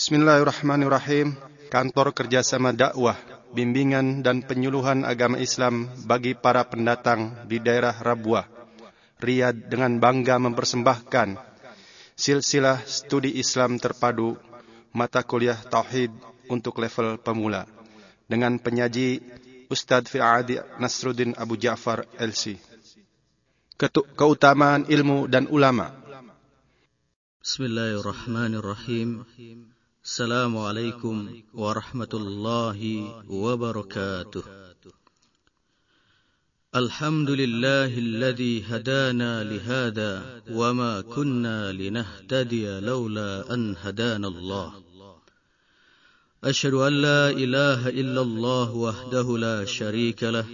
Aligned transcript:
Bismillahirrahmanirrahim. 0.00 1.36
Kantor 1.68 2.16
Kerjasama 2.16 2.72
Dakwah, 2.72 3.20
Bimbingan 3.52 4.24
dan 4.24 4.40
Penyuluhan 4.40 5.04
Agama 5.04 5.36
Islam 5.36 5.92
bagi 6.08 6.32
para 6.32 6.64
pendatang 6.64 7.44
di 7.44 7.60
daerah 7.60 7.92
Rabuah, 7.92 8.48
Riyadh 9.20 9.68
dengan 9.68 10.00
bangga 10.00 10.40
mempersembahkan 10.40 11.36
silsilah 12.16 12.80
studi 12.88 13.36
Islam 13.36 13.76
terpadu 13.76 14.40
mata 14.96 15.20
kuliah 15.20 15.60
Tauhid 15.60 16.16
untuk 16.48 16.80
level 16.80 17.20
pemula 17.20 17.68
dengan 18.24 18.56
penyaji 18.56 19.20
Ustadz 19.68 20.08
Fi'adi 20.08 20.80
Nasruddin 20.80 21.36
Abu 21.36 21.60
Ja'far 21.60 22.08
LC. 22.16 22.56
Keutamaan 24.16 24.88
ilmu 24.88 25.28
dan 25.28 25.44
ulama. 25.52 25.92
Bismillahirrahmanirrahim. 27.44 29.28
السلام 30.10 30.58
عليكم 30.58 31.16
ورحمة 31.54 32.12
الله 32.14 32.78
وبركاته. 33.30 34.44
الحمد 36.74 37.30
لله 37.30 37.98
الذي 37.98 38.54
هدانا 38.70 39.44
لهذا 39.44 40.42
وما 40.50 41.00
كنا 41.00 41.72
لنهتدي 41.72 42.80
لولا 42.80 43.54
أن 43.54 43.76
هدانا 43.82 44.28
الله. 44.28 44.68
أشهد 46.44 46.74
أن 46.74 46.92
لا 46.92 47.30
إله 47.30 47.88
إلا 47.88 48.20
الله 48.20 48.68
وحده 48.74 49.38
لا 49.38 49.64
شريك 49.64 50.22
له 50.24 50.46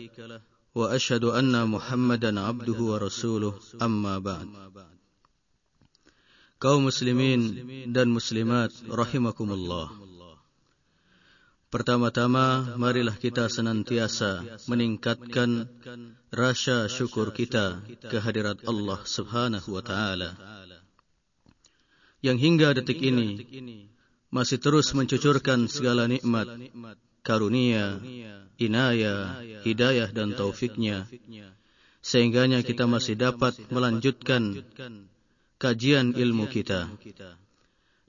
وأشهد 0.75 1.25
أن 1.25 1.69
محمدا 1.69 2.41
عبده 2.41 2.79
ورسوله 2.83 3.55
أما 3.83 4.19
بعد. 4.19 4.49
Kaum 6.67 6.91
muslimin 6.91 7.63
dan 7.95 8.11
muslimat 8.11 8.75
rahimakumullah. 8.91 9.87
Pertama-tama, 11.71 12.75
marilah 12.75 13.15
kita 13.15 13.47
senantiasa 13.47 14.43
meningkatkan 14.67 15.71
rasa 16.35 16.91
syukur 16.91 17.31
kita 17.31 17.87
kehadirat 18.11 18.67
Allah 18.67 18.99
Subhanahu 19.07 19.79
wa 19.79 19.83
taala. 19.87 20.35
Yang 22.19 22.39
hingga 22.43 22.75
detik 22.75 22.99
ini 22.99 23.47
masih 24.35 24.59
terus 24.59 24.91
mencucurkan 24.91 25.71
segala 25.71 26.11
nikmat, 26.11 26.51
karunia, 27.23 28.03
inayah, 28.59 29.39
hidayah 29.63 30.11
dan 30.11 30.35
taufiknya 30.35 31.07
sehingganya 32.03 32.67
kita 32.67 32.91
masih 32.91 33.15
dapat 33.15 33.55
melanjutkan 33.71 34.67
kajian 35.57 36.13
ilmu 36.17 36.49
kita. 36.49 36.89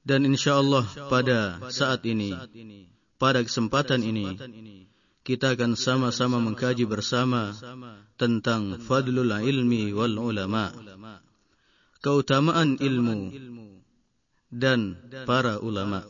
Dan 0.07 0.23
insya 0.23 0.63
Allah 0.63 0.87
pada 1.11 1.59
saat 1.67 2.07
ini, 2.07 2.31
pada 3.19 3.43
kesempatan 3.43 3.99
ini, 4.03 4.39
kita 5.27 5.59
akan 5.59 5.75
sama-sama 5.75 6.39
mengkaji 6.39 6.87
bersama 6.87 7.51
tentang 8.15 8.79
fadlul 8.79 9.27
ilmi 9.27 9.91
wal 9.91 10.15
ulama. 10.15 10.71
Keutamaan 11.99 12.79
ilmu 12.79 13.35
dan 14.47 14.95
para 15.27 15.59
ulama. 15.59 16.07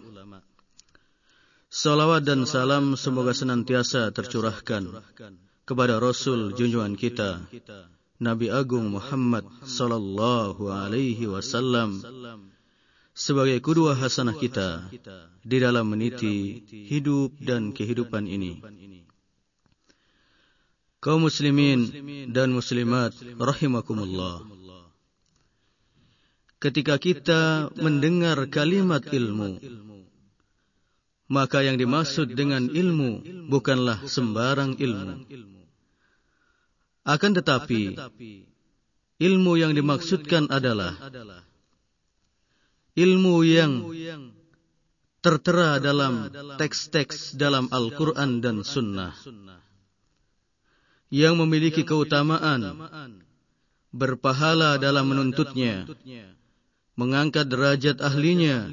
Salawat 1.67 2.23
dan 2.23 2.45
salam 2.45 2.93
semoga 2.93 3.33
senantiasa 3.33 4.13
tercurahkan 4.13 5.03
kepada 5.67 5.99
Rasul 5.99 6.53
junjungan 6.55 6.95
kita, 6.95 7.43
Nabi 8.17 8.49
Agung 8.49 8.97
Muhammad 8.97 9.45
sallallahu 9.61 10.73
alaihi 10.73 11.29
wasallam 11.29 12.01
sebagai 13.13 13.61
kedua 13.61 13.93
hasanah 13.93 14.33
kita 14.33 14.89
di 15.45 15.57
dalam 15.61 15.85
meniti 15.85 16.65
hidup 16.65 17.37
dan 17.37 17.77
kehidupan 17.77 18.25
ini. 18.25 18.57
Kaum 20.97 21.29
muslimin 21.29 21.93
dan 22.33 22.57
muslimat 22.57 23.13
rahimakumullah. 23.37 24.41
Ketika 26.57 26.97
kita 26.97 27.69
mendengar 27.77 28.49
kalimat 28.49 29.05
ilmu, 29.05 29.61
maka 31.29 31.61
yang 31.61 31.77
dimaksud 31.77 32.33
dengan 32.33 32.65
ilmu 32.65 33.45
bukanlah 33.45 34.09
sembarang 34.09 34.73
ilmu 34.81 35.15
akan 37.07 37.31
tetapi, 37.39 37.95
ilmu 39.23 39.53
yang 39.55 39.71
dimaksudkan 39.71 40.51
adalah 40.51 40.99
ilmu 42.99 43.35
yang 43.47 43.73
tertera 45.23 45.79
dalam 45.79 46.27
teks-teks 46.59 47.39
dalam 47.39 47.71
Al-Quran 47.71 48.43
dan 48.43 48.67
Sunnah. 48.67 49.15
Yang 51.07 51.35
memiliki 51.39 51.87
keutamaan 51.87 52.75
berpahala 53.95 54.75
dalam 54.75 55.07
menuntutnya, 55.07 55.87
mengangkat 56.99 57.47
derajat 57.47 58.03
ahlinya, 58.03 58.67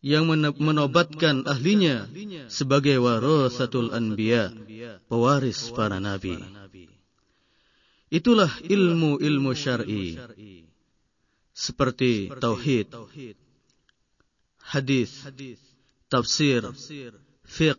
yang 0.00 0.24
menobatkan 0.56 1.44
ahlinya 1.44 2.08
sebagai 2.48 2.96
warasatul 3.00 3.92
anbiya, 3.92 4.52
pewaris 5.06 5.68
para 5.76 6.00
nabi. 6.00 6.40
Itulah 8.10 8.50
ilmu-ilmu 8.66 9.52
syar'i 9.54 10.18
seperti 11.54 12.32
tauhid, 12.40 12.90
hadis, 14.72 15.12
tafsir, 16.08 16.64
fiqh, 17.44 17.78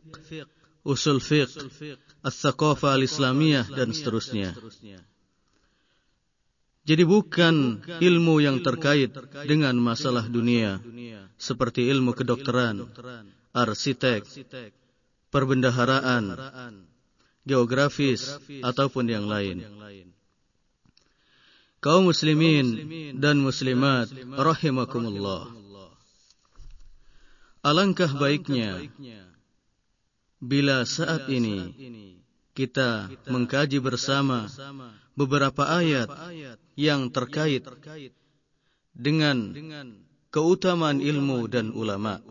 usul 0.85 1.19
fiqh, 1.19 1.51
as-saqafa 2.23 2.95
al-islamiyah 2.95 3.65
dan 3.73 3.91
seterusnya. 3.91 4.55
Jadi 6.81 7.03
bukan 7.05 7.85
ilmu 8.01 8.41
yang 8.41 8.65
terkait 8.65 9.13
dengan 9.45 9.77
masalah 9.77 10.25
dunia 10.25 10.81
seperti 11.37 11.85
ilmu 11.93 12.17
kedokteran, 12.17 12.89
arsitek, 13.53 14.25
perbendaharaan, 15.29 16.33
geografis 17.45 18.37
ataupun 18.65 19.05
yang 19.13 19.25
lain. 19.29 19.61
Kaum 21.81 22.09
muslimin 22.09 22.77
dan 23.17 23.41
muslimat 23.41 24.09
rahimakumullah. 24.37 25.49
Alangkah 27.61 28.09
baiknya 28.17 28.89
bila 30.41 30.85
saat 30.85 31.29
ini 31.29 31.73
kita 32.57 33.09
mengkaji 33.29 33.77
bersama 33.77 34.49
beberapa 35.15 35.67
ayat 35.67 36.09
yang 36.79 37.11
terkait 37.11 37.67
dengan 38.95 39.51
keutamaan 40.31 40.99
ilmu 41.03 41.47
dan 41.51 41.71
ulama. 41.75 42.23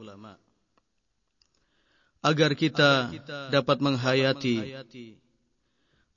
Agar 2.21 2.53
kita 2.53 3.09
dapat 3.49 3.81
menghayati, 3.81 4.77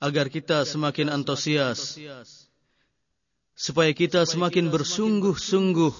agar 0.04 0.26
kita 0.28 0.68
semakin 0.68 1.08
antusias, 1.08 1.96
supaya 3.56 3.94
kita 3.96 4.28
semakin 4.28 4.68
bersungguh-sungguh 4.68 5.94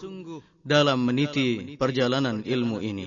dalam 0.60 1.00
meniti 1.08 1.78
perjalanan 1.80 2.44
ilmu 2.44 2.78
ini. 2.84 3.06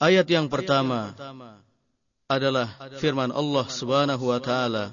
Ayat 0.00 0.26
yang 0.28 0.48
pertama 0.52 1.16
adalah 2.36 2.66
firman 2.98 3.30
Allah 3.30 3.64
Subhanahu 3.68 4.30
wa 4.30 4.38
taala 4.42 4.90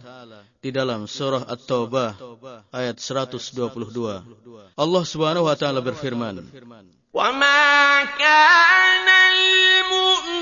di 0.61 0.69
dalam 0.69 1.09
surah 1.09 1.45
At-Taubah 1.49 2.17
ayat 2.69 3.01
122. 3.01 4.77
Allah 4.77 5.03
Subhanahu 5.05 5.49
wa 5.49 5.55
taala 5.57 5.81
berfirman, 5.81 6.45
"Wa 7.11 7.27
ma 7.33 8.05
kana 8.13 9.17
al-mu'minuna 9.33 10.40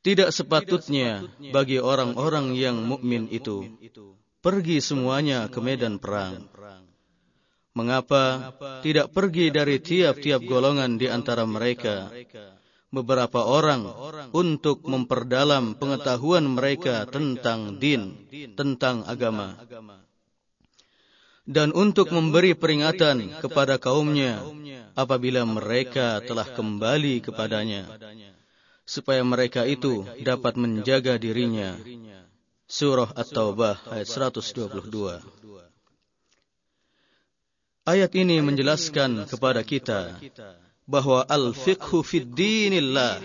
Tidak 0.00 0.32
sepatutnya 0.32 1.22
bagi 1.52 1.76
orang-orang 1.76 2.56
yang 2.56 2.82
mukmin 2.82 3.28
itu 3.28 3.68
pergi 4.40 4.80
semuanya 4.80 5.46
ke 5.52 5.60
medan 5.60 6.00
perang. 6.00 6.48
Mengapa 7.70 8.50
tidak 8.82 9.14
pergi 9.14 9.54
dari 9.54 9.78
tiap-tiap 9.78 10.42
golongan 10.42 10.98
di 10.98 11.06
antara 11.06 11.46
mereka 11.46 12.10
beberapa 12.90 13.46
orang 13.46 13.86
untuk 14.34 14.82
memperdalam 14.82 15.78
pengetahuan 15.78 16.50
mereka 16.50 17.06
tentang 17.06 17.78
din, 17.78 18.26
tentang 18.58 19.06
agama. 19.06 19.54
Dan 21.46 21.70
untuk 21.74 22.10
memberi 22.10 22.58
peringatan 22.58 23.38
kepada 23.42 23.78
kaumnya 23.78 24.42
apabila 24.98 25.46
mereka 25.46 26.18
telah 26.22 26.46
kembali 26.46 27.22
kepadanya. 27.22 27.86
Supaya 28.82 29.22
mereka 29.22 29.62
itu 29.70 30.02
dapat 30.26 30.58
menjaga 30.58 31.14
dirinya. 31.14 31.78
Surah 32.66 33.14
At-Taubah 33.14 33.86
ayat 33.94 34.06
122. 34.10 35.69
Ayat 37.90 38.14
ini 38.14 38.38
menjelaskan 38.38 39.26
kepada 39.26 39.66
kita 39.66 40.14
bahwa 40.86 41.26
al-fiqhu 41.26 42.06
fid 42.06 42.30
dinillah 42.30 43.18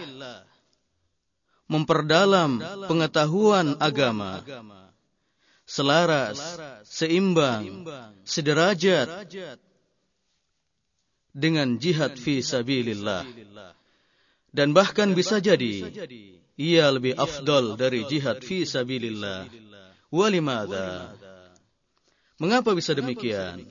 memperdalam 1.70 2.58
pengetahuan 2.90 3.78
agama 3.78 4.42
selaras, 5.70 6.42
seimbang, 6.82 7.86
sederajat 8.26 9.30
dengan 11.30 11.78
jihad 11.78 12.18
fi 12.18 12.42
sabilillah. 12.42 13.22
Dan 14.50 14.74
bahkan 14.74 15.14
bisa 15.14 15.38
jadi 15.38 15.94
ia 16.58 16.90
lebih 16.90 17.14
afdal 17.22 17.78
dari 17.78 18.02
jihad 18.10 18.42
fi 18.42 18.66
sabilillah. 18.66 19.46
Walimada? 20.10 21.14
Mengapa 22.42 22.74
bisa 22.74 22.98
demikian? 22.98 23.62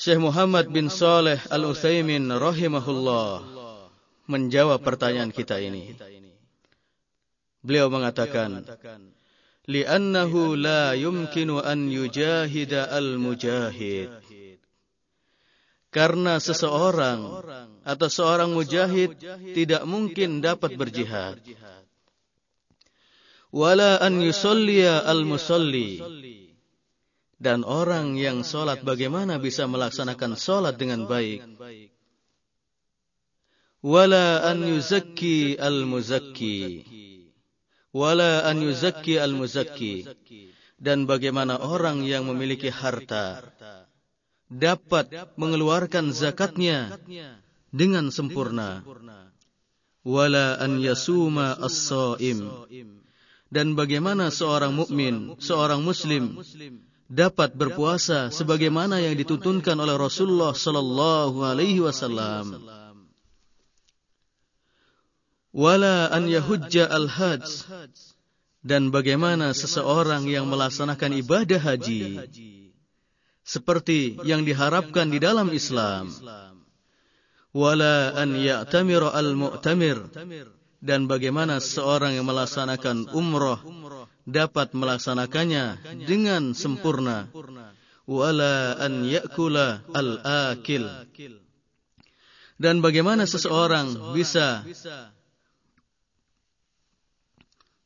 Syekh 0.00 0.16
Muhammad 0.16 0.72
bin 0.72 0.88
Saleh 0.88 1.36
Al-Utsaimin 1.52 2.32
rahimahullah 2.32 3.44
menjawab 4.32 4.80
pertanyaan 4.80 5.28
kita 5.28 5.60
ini. 5.60 5.92
Beliau 7.60 7.92
mengatakan, 7.92 8.64
"Li'annahu 9.68 10.56
la 10.56 10.96
yumkinu 10.96 11.60
an 11.60 11.92
yujahida 11.92 12.88
al-mujahid." 12.88 14.08
Karena 15.92 16.40
seseorang 16.40 17.20
atau 17.84 18.08
seorang 18.08 18.56
mujahid 18.56 19.20
tidak 19.52 19.84
mungkin 19.84 20.40
dapat 20.40 20.80
berjihad. 20.80 21.44
Wala 23.52 24.00
an 24.00 24.16
yusalliya 24.24 25.04
al-musalli 25.04 26.00
dan 27.40 27.64
orang 27.64 28.20
yang 28.20 28.44
sholat 28.44 28.84
bagaimana 28.84 29.40
bisa 29.40 29.64
melaksanakan 29.64 30.36
sholat 30.36 30.76
dengan 30.76 31.08
baik. 31.08 31.40
Wala 33.80 34.44
an 34.44 34.60
yuzakki 34.60 35.56
al-muzakki. 35.56 36.84
Wala 37.96 38.44
an 38.44 38.60
yuzakki 38.60 39.16
al-muzakki. 39.16 40.04
Dan 40.76 41.08
bagaimana 41.08 41.56
orang 41.64 42.04
yang 42.04 42.28
memiliki 42.28 42.68
harta 42.68 43.40
dapat 44.52 45.08
mengeluarkan 45.40 46.12
zakatnya 46.12 47.00
dengan 47.72 48.12
sempurna. 48.12 48.84
Wala 50.04 50.60
an 50.60 50.76
yasuma 50.76 51.56
as-saim. 51.56 52.52
Dan 53.48 53.74
bagaimana 53.74 54.28
seorang 54.28 54.76
mukmin, 54.76 55.40
seorang 55.40 55.80
muslim 55.80 56.36
dapat 57.10 57.58
berpuasa 57.58 58.30
sebagaimana 58.30 59.02
yang 59.02 59.18
dituntunkan 59.18 59.74
oleh 59.74 59.98
Rasulullah 59.98 60.54
sallallahu 60.54 61.42
alaihi 61.42 61.82
wasallam. 61.82 62.62
Wala 65.50 66.06
an 66.14 66.30
yahujja 66.30 66.86
al-hajj 66.86 67.66
dan 68.62 68.94
bagaimana 68.94 69.50
seseorang 69.50 70.30
yang 70.30 70.46
melaksanakan 70.46 71.18
ibadah 71.18 71.58
haji 71.58 72.30
seperti 73.42 74.14
yang 74.22 74.46
diharapkan 74.46 75.10
di 75.10 75.18
dalam 75.18 75.50
Islam. 75.50 76.14
Wala 77.50 78.14
an 78.14 78.38
ya'tamira 78.38 79.10
al-mu'tamir 79.10 80.06
dan 80.78 81.10
bagaimana 81.10 81.58
seorang 81.58 82.14
yang 82.14 82.30
melaksanakan 82.30 83.10
umrah 83.10 83.58
dapat 84.28 84.72
melaksanakannya 84.76 85.78
dengan 86.04 86.52
sempurna. 86.52 87.28
Wala 88.10 88.74
an 88.80 89.06
yakula 89.06 89.86
al-akil. 89.94 90.88
Dan 92.60 92.84
bagaimana 92.84 93.24
seseorang 93.24 94.12
bisa 94.12 94.66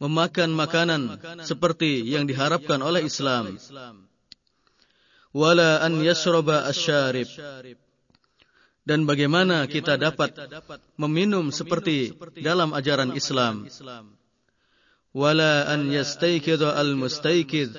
memakan 0.02 0.50
makanan 0.56 1.02
seperti 1.44 2.02
yang 2.02 2.26
diharapkan 2.26 2.82
oleh 2.82 3.06
Islam? 3.06 3.60
Wala 5.34 5.82
an 5.82 6.02
yashraba 6.02 6.66
asyarib 6.70 7.28
dan 8.84 9.08
bagaimana 9.08 9.64
kita 9.64 9.96
dapat 9.96 10.36
meminum 11.00 11.48
seperti 11.48 12.12
dalam 12.44 12.76
ajaran 12.76 13.16
Islam 13.16 13.64
wala 15.14 15.70
an 15.70 15.88
al-mustaykid. 15.88 17.70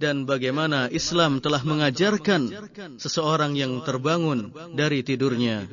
Dan 0.00 0.24
bagaimana 0.24 0.88
Islam 0.88 1.44
telah 1.44 1.60
mengajarkan 1.60 2.48
seseorang 2.96 3.54
yang 3.54 3.84
terbangun 3.84 4.50
dari 4.72 5.04
tidurnya 5.04 5.68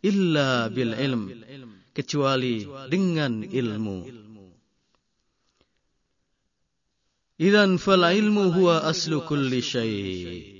illa 0.00 0.72
bil 0.72 0.96
ilm 0.96 1.22
kecuali 1.92 2.64
dengan 2.88 3.44
ilmu. 3.44 4.24
Idan 7.36 7.76
fal 7.76 8.00
ilmu 8.00 8.48
huwa 8.48 8.80
aslu 8.88 9.20
kulli 9.28 9.60
syai' 9.60 10.56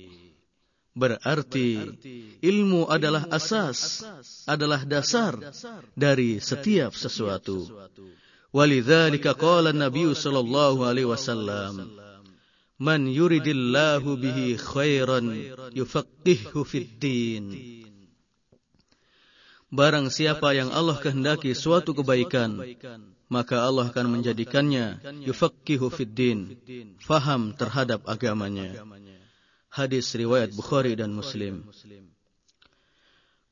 Berarti 0.97 1.93
ilmu 2.41 2.89
adalah 2.89 3.29
asas, 3.29 4.01
adalah 4.49 4.81
dasar 4.81 5.37
dari 5.93 6.41
setiap 6.41 6.97
sesuatu. 6.97 7.69
ولذلك 8.56 9.28
قال 9.28 9.66
النبي 9.66 10.14
صلى 10.14 10.38
الله 10.38 10.86
عليه 10.86 11.04
وسلم 11.04 11.88
من 12.80 13.08
يريد 13.08 13.48
الله 13.48 14.16
به 14.16 14.56
خيرا 14.56 15.20
يفقهه 15.72 16.62
في 16.62 16.78
الدين 16.78 17.44
Barang 19.72 20.12
siapa 20.12 20.52
yang 20.52 20.68
Allah 20.68 21.00
kehendaki 21.00 21.56
suatu 21.56 21.96
kebaikan, 21.96 22.60
maka 23.32 23.64
Allah 23.64 23.88
akan 23.88 24.20
menjadikannya 24.20 25.00
yufaqqihu 25.24 25.88
fid 25.88 26.12
din, 26.12 26.60
faham 27.00 27.56
terhadap 27.56 28.04
agamanya. 28.04 28.84
Hadis 29.72 30.12
riwayat 30.12 30.52
Bukhari 30.52 30.92
dan 30.92 31.16
Muslim. 31.16 31.64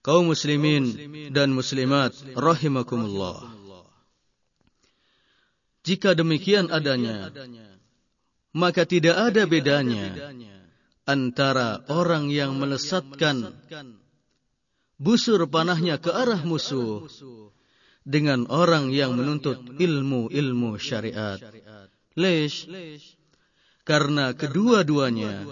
Kaum 0.05 0.29
muslimin 0.29 0.93
dan 1.33 1.57
muslimat 1.57 2.13
rahimakumullah. 2.37 3.54
Jika 5.86 6.18
demikian 6.18 6.74
adanya, 6.74 7.30
maka 8.58 8.90
tidak 8.90 9.14
ada 9.14 9.46
bedanya 9.46 10.34
antara 11.06 11.86
orang 11.94 12.34
yang 12.34 12.58
melesatkan 12.58 13.54
busur 14.98 15.46
panahnya 15.46 16.02
ke 16.02 16.10
arah 16.10 16.42
musuh 16.42 17.06
dengan 18.02 18.50
orang 18.50 18.90
yang 18.90 19.14
menuntut 19.14 19.62
ilmu-ilmu 19.78 20.82
syariat. 20.82 21.38
Leish, 22.16 22.66
karena 23.86 24.34
kedua-duanya 24.34 25.46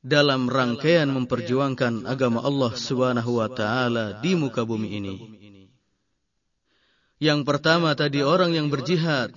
dalam 0.00 0.48
rangkaian 0.48 1.08
memperjuangkan 1.10 2.06
agama 2.06 2.44
Allah 2.44 2.72
Subhanahu 2.72 3.40
wa 3.40 3.48
taala 3.50 4.20
di 4.20 4.32
muka 4.36 4.62
bumi 4.62 4.88
ini. 4.96 5.39
Yang 7.20 7.40
pertama 7.44 7.92
tadi 7.92 8.24
orang 8.24 8.56
yang 8.56 8.72
berjihad 8.72 9.36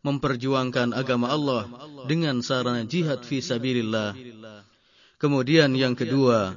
memperjuangkan 0.00 0.96
agama 0.96 1.28
Allah 1.28 1.68
dengan 2.08 2.40
sarana 2.40 2.88
jihad 2.88 3.22
fi 3.22 3.44
sabilillah. 3.44 4.16
Kemudian 5.20 5.76
yang 5.76 5.92
kedua 5.94 6.56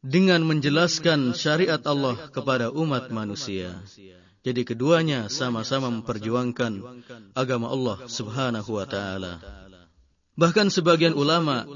dengan 0.00 0.40
menjelaskan 0.46 1.34
syariat 1.34 1.82
Allah 1.84 2.30
kepada 2.30 2.70
umat 2.70 3.10
manusia. 3.10 3.74
Jadi 4.46 4.62
keduanya 4.64 5.26
sama-sama 5.28 5.90
memperjuangkan 5.90 6.72
agama 7.34 7.68
Allah 7.68 8.06
Subhanahu 8.06 8.70
wa 8.70 8.86
taala. 8.86 9.42
Bahkan 10.38 10.70
sebagian 10.70 11.18
ulama 11.18 11.66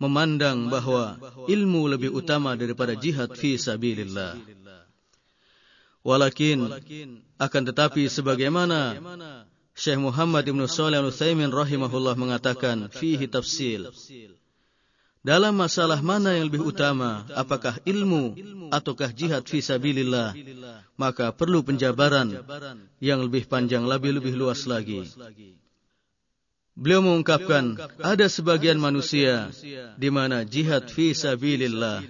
memandang 0.00 0.72
bahwa 0.72 1.20
ilmu 1.46 1.86
lebih 1.86 2.10
utama 2.10 2.56
daripada 2.56 2.96
jihad 2.96 3.36
fi 3.36 3.60
sabilillah. 3.60 4.34
Walakin 6.04 6.68
akan 7.40 7.62
tetapi 7.64 8.12
sebagaimana 8.12 9.00
Syekh 9.72 9.98
Muhammad 9.98 10.44
Ibn 10.44 10.68
Salih 10.68 11.00
Al-Utsaimin 11.00 11.48
rahimahullah 11.48 12.14
mengatakan 12.14 12.92
fihi 12.92 13.24
tafsil. 13.24 13.88
Dalam 15.24 15.56
masalah 15.56 16.04
mana 16.04 16.36
yang 16.36 16.52
lebih 16.52 16.60
utama, 16.60 17.24
apakah 17.32 17.80
ilmu 17.88 18.36
ataukah 18.68 19.08
jihad 19.08 19.48
fi 19.48 19.64
sabilillah, 19.64 20.36
maka 21.00 21.32
perlu 21.32 21.64
penjabaran 21.64 22.44
yang 23.00 23.24
lebih 23.24 23.48
panjang, 23.48 23.88
lebih 23.88 24.20
lebih 24.20 24.36
luas 24.36 24.68
lagi. 24.68 25.08
Beliau 26.76 27.00
mengungkapkan 27.00 27.80
ada 28.04 28.28
sebagian 28.28 28.76
manusia 28.76 29.48
di 29.96 30.12
mana 30.12 30.44
jihad 30.44 30.92
fi 30.92 31.16
sabilillah 31.16 32.04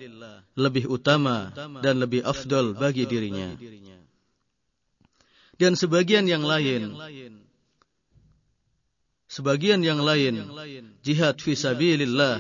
lebih 0.55 0.87
utama 0.87 1.51
dan 1.83 1.99
lebih 1.99 2.23
afdol 2.23 2.75
bagi 2.75 3.07
dirinya. 3.07 3.55
Dan 5.55 5.79
sebagian 5.79 6.27
yang 6.27 6.43
lain 6.43 6.95
sebagian 9.31 9.83
yang 9.83 10.03
lain 10.03 10.47
jihad 11.03 11.39
fi 11.43 11.59
sabilillah 11.59 12.39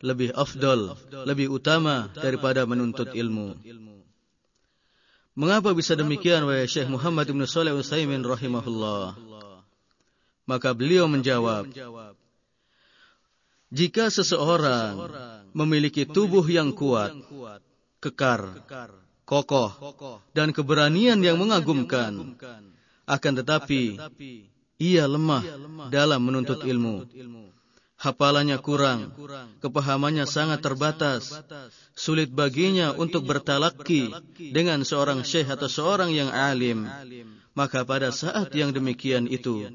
lebih 0.00 0.32
afdol, 0.32 0.96
lebih 1.28 1.52
utama 1.52 2.08
daripada 2.16 2.64
menuntut 2.64 3.12
ilmu. 3.12 3.56
Mengapa 5.36 5.72
bisa 5.72 5.96
demikian 5.96 6.44
wahai 6.44 6.68
Syekh 6.68 6.90
Muhammad 6.90 7.28
bin 7.30 7.40
Shalih 7.48 7.72
Utsaimin 7.72 8.20
rahimahullah? 8.20 9.16
Maka 10.44 10.74
beliau 10.74 11.06
menjawab, 11.06 11.70
jika 13.70 14.10
seseorang 14.10 14.98
memiliki 15.52 16.06
tubuh 16.06 16.44
yang 16.46 16.74
kuat, 16.74 17.14
kekar, 18.00 18.64
kokoh, 19.28 19.70
dan 20.34 20.50
keberanian 20.50 21.20
yang 21.22 21.38
mengagumkan, 21.38 22.34
akan 23.06 23.32
tetapi 23.42 23.98
ia 24.80 25.04
lemah 25.04 25.44
dalam 25.92 26.20
menuntut 26.24 26.64
ilmu. 26.64 27.06
Hafalannya 28.00 28.56
kurang, 28.64 29.12
kepahamannya 29.60 30.24
sangat 30.24 30.64
terbatas, 30.64 31.36
sulit 31.92 32.32
baginya 32.32 32.96
untuk 32.96 33.28
bertalaki 33.28 34.08
dengan 34.40 34.80
seorang 34.88 35.20
syekh 35.20 35.52
atau 35.52 35.68
seorang 35.68 36.08
yang 36.08 36.32
alim. 36.32 36.88
Maka 37.52 37.84
pada 37.84 38.08
saat 38.08 38.56
yang 38.56 38.72
demikian 38.72 39.28
itu, 39.28 39.68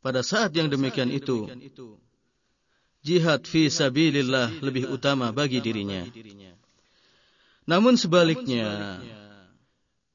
pada 0.00 0.24
saat 0.24 0.56
yang 0.56 0.72
demikian 0.72 1.12
itu, 1.12 1.52
jihad 3.08 3.48
fi 3.48 3.72
sabilillah 3.72 4.60
lebih 4.60 4.92
utama 4.92 5.32
bagi 5.32 5.64
dirinya. 5.64 6.04
Namun 7.64 7.96
sebaliknya, 7.96 9.00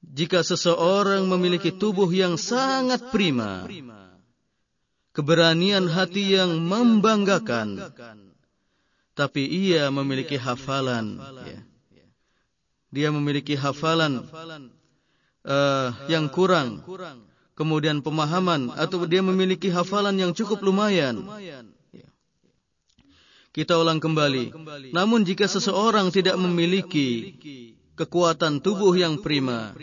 jika 0.06 0.46
seseorang 0.46 1.26
memiliki 1.26 1.74
tubuh 1.74 2.10
yang 2.14 2.38
sangat 2.38 3.10
prima, 3.10 3.66
keberanian 5.18 5.90
hati 5.90 6.38
yang 6.38 6.62
membanggakan, 6.62 7.90
tapi 9.18 9.46
ia 9.46 9.90
memiliki 9.90 10.38
hafalan, 10.38 11.18
ya. 11.46 11.60
dia 12.94 13.10
memiliki 13.10 13.58
hafalan 13.58 14.26
uh, 15.46 15.90
yang 16.10 16.30
kurang, 16.30 16.82
kemudian 17.54 18.02
pemahaman 18.02 18.74
atau 18.74 19.06
dia 19.06 19.22
memiliki 19.22 19.70
hafalan 19.70 20.18
yang 20.18 20.34
cukup 20.34 20.62
lumayan. 20.62 21.22
Kita 23.54 23.78
ulang 23.78 24.02
kembali. 24.02 24.50
Namun 24.90 25.22
jika 25.30 25.46
seseorang 25.46 26.10
tidak 26.10 26.42
memiliki 26.42 27.38
kekuatan 27.94 28.58
tubuh 28.66 28.98
yang 28.98 29.22
prima, 29.22 29.78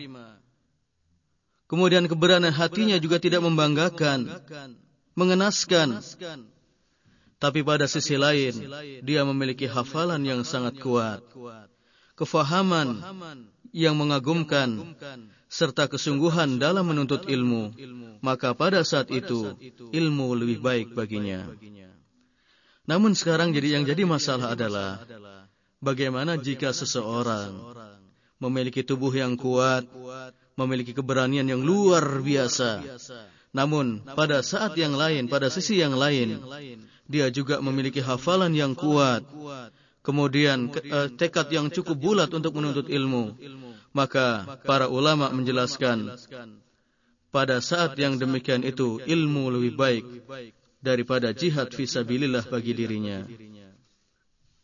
kemudian 1.71 2.11
keberanian 2.11 2.51
hatinya 2.51 2.99
juga 2.99 3.23
tidak 3.23 3.47
membanggakan, 3.47 4.27
mengenaskan, 5.15 6.03
tapi 7.39 7.63
pada 7.63 7.87
sisi 7.87 8.19
lain 8.19 8.53
dia 9.07 9.23
memiliki 9.23 9.71
hafalan 9.71 10.19
yang 10.27 10.43
sangat 10.43 10.75
kuat, 10.83 11.23
kefahaman 12.19 12.99
yang 13.71 13.95
mengagumkan, 13.95 14.99
serta 15.47 15.87
kesungguhan 15.87 16.59
dalam 16.59 16.91
menuntut 16.91 17.23
ilmu, 17.31 17.71
maka 18.19 18.51
pada 18.51 18.83
saat 18.83 19.15
itu 19.15 19.55
ilmu 19.95 20.35
lebih 20.35 20.59
baik 20.59 20.91
baginya. 20.91 21.47
Namun 22.91 23.15
sekarang 23.15 23.55
jadi 23.55 23.79
yang 23.79 23.87
jadi 23.87 24.03
masalah 24.03 24.59
adalah 24.59 25.07
bagaimana 25.79 26.35
jika 26.35 26.75
seseorang 26.75 27.55
memiliki 28.43 28.83
tubuh 28.83 29.15
yang 29.15 29.39
kuat, 29.39 29.87
memiliki 30.59 30.91
keberanian 30.91 31.47
yang 31.47 31.63
luar 31.63 32.03
biasa. 32.19 32.83
Namun 33.55 34.03
pada 34.19 34.43
saat 34.43 34.75
yang 34.75 34.99
lain, 34.99 35.31
pada 35.31 35.47
sisi 35.55 35.79
yang 35.79 35.95
lain, 35.95 36.43
dia 37.07 37.31
juga 37.31 37.63
memiliki 37.63 38.03
hafalan 38.03 38.51
yang 38.59 38.75
kuat, 38.75 39.23
kemudian 40.03 40.75
eh, 40.75 41.15
tekad 41.15 41.47
yang 41.55 41.71
cukup 41.71 41.95
bulat 41.95 42.31
untuk 42.35 42.59
menuntut 42.59 42.91
ilmu. 42.91 43.39
Maka 43.95 44.59
para 44.67 44.91
ulama 44.91 45.31
menjelaskan 45.31 46.15
pada 47.31 47.63
saat 47.63 47.95
yang 47.99 48.19
demikian 48.19 48.67
itu 48.67 48.99
ilmu 49.03 49.51
lebih 49.55 49.73
baik 49.79 50.05
daripada 50.81 51.31
jihad 51.37 51.71
fisabilillah 51.73 52.45
bagi 52.49 52.73
dirinya. 52.73 53.29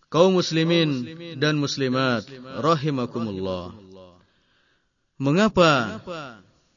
Kaum 0.08 0.40
muslimin 0.40 1.04
dan 1.36 1.60
muslimat 1.60 2.24
rahimakumullah. 2.60 3.76
Mengapa 5.16 6.00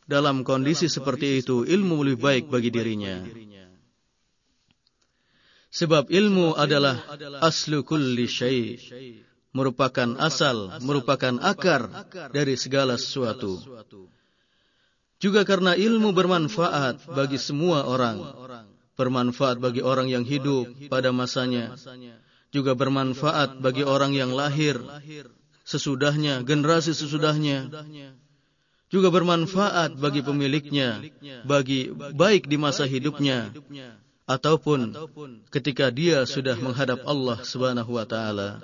dalam 0.07 0.47
kondisi 0.47 0.87
seperti 0.87 1.43
itu 1.43 1.67
ilmu 1.67 2.03
lebih 2.03 2.19
baik 2.19 2.45
bagi 2.47 2.71
dirinya? 2.71 3.23
Sebab 5.69 6.09
ilmu 6.09 6.57
adalah 6.57 6.97
aslu 7.45 7.85
kulli 7.85 8.25
syai' 8.25 8.81
merupakan 9.53 10.17
asal, 10.17 10.81
merupakan 10.81 11.37
akar 11.41 12.09
dari 12.33 12.57
segala 12.57 12.97
sesuatu. 12.97 13.61
Juga 15.19 15.43
karena 15.43 15.75
ilmu 15.75 16.15
bermanfaat 16.15 17.11
bagi 17.11 17.35
semua 17.35 17.85
orang, 17.85 18.23
bermanfaat 18.99 19.63
bagi 19.63 19.79
orang 19.79 20.11
yang 20.11 20.27
hidup 20.27 20.67
pada 20.91 21.15
masanya, 21.15 21.79
juga 22.51 22.75
bermanfaat 22.75 23.63
bagi 23.63 23.87
orang 23.87 24.11
yang 24.11 24.35
lahir 24.35 24.75
sesudahnya, 25.63 26.43
generasi 26.43 26.91
sesudahnya, 26.91 27.71
juga 28.91 29.07
bermanfaat 29.07 29.95
bagi 29.95 30.19
pemiliknya, 30.19 30.99
bagi 31.47 31.87
baik 31.93 32.51
di 32.51 32.57
masa 32.59 32.83
hidupnya, 32.83 33.55
ataupun 34.27 34.97
ketika 35.47 35.87
dia 35.93 36.27
sudah 36.27 36.59
menghadap 36.59 37.07
Allah 37.07 37.39
Subhanahu 37.39 37.95
wa 37.95 38.03
taala. 38.03 38.59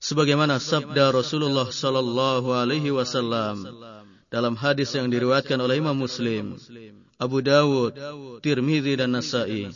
Sebagaimana 0.00 0.56
sabda 0.56 1.12
Rasulullah 1.12 1.68
sallallahu 1.68 2.56
alaihi 2.56 2.88
wasallam 2.88 3.68
dalam 4.30 4.54
hadis 4.54 4.94
yang 4.94 5.10
diriwayatkan 5.10 5.58
oleh 5.58 5.82
Imam 5.82 5.98
Muslim, 5.98 6.54
Abu 7.18 7.42
Dawud, 7.42 7.92
Tirmizi 8.40 8.94
dan 8.94 9.12
Nasa'i. 9.18 9.68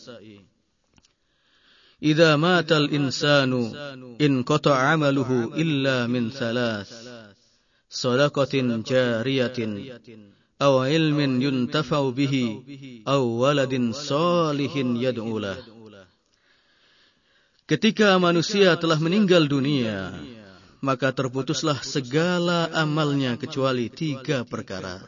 Idza 1.99 2.39
mata 2.39 2.79
al-insanu 2.79 3.75
in 4.23 4.47
qata'a 4.47 4.95
'amaluhu 4.95 5.59
illa 5.59 6.07
min 6.07 6.31
thalath. 6.31 6.93
Sadaqatin 7.91 8.83
jariyatin 8.83 9.91
aw 10.59 10.87
ilmin 10.87 11.43
yuntafa'u 11.43 12.15
bihi 12.15 12.47
aw 13.07 13.23
waladin 13.23 13.91
salihin 13.91 14.99
yad'u 14.99 15.39
lahu. 15.39 15.75
Ketika 17.65 18.21
manusia 18.21 18.77
telah 18.77 19.01
meninggal 19.01 19.49
dunia, 19.49 20.13
maka 20.85 21.17
terputuslah 21.17 21.81
segala 21.81 22.69
amalnya 22.77 23.41
kecuali 23.41 23.89
tiga 23.89 24.45
perkara. 24.45 25.01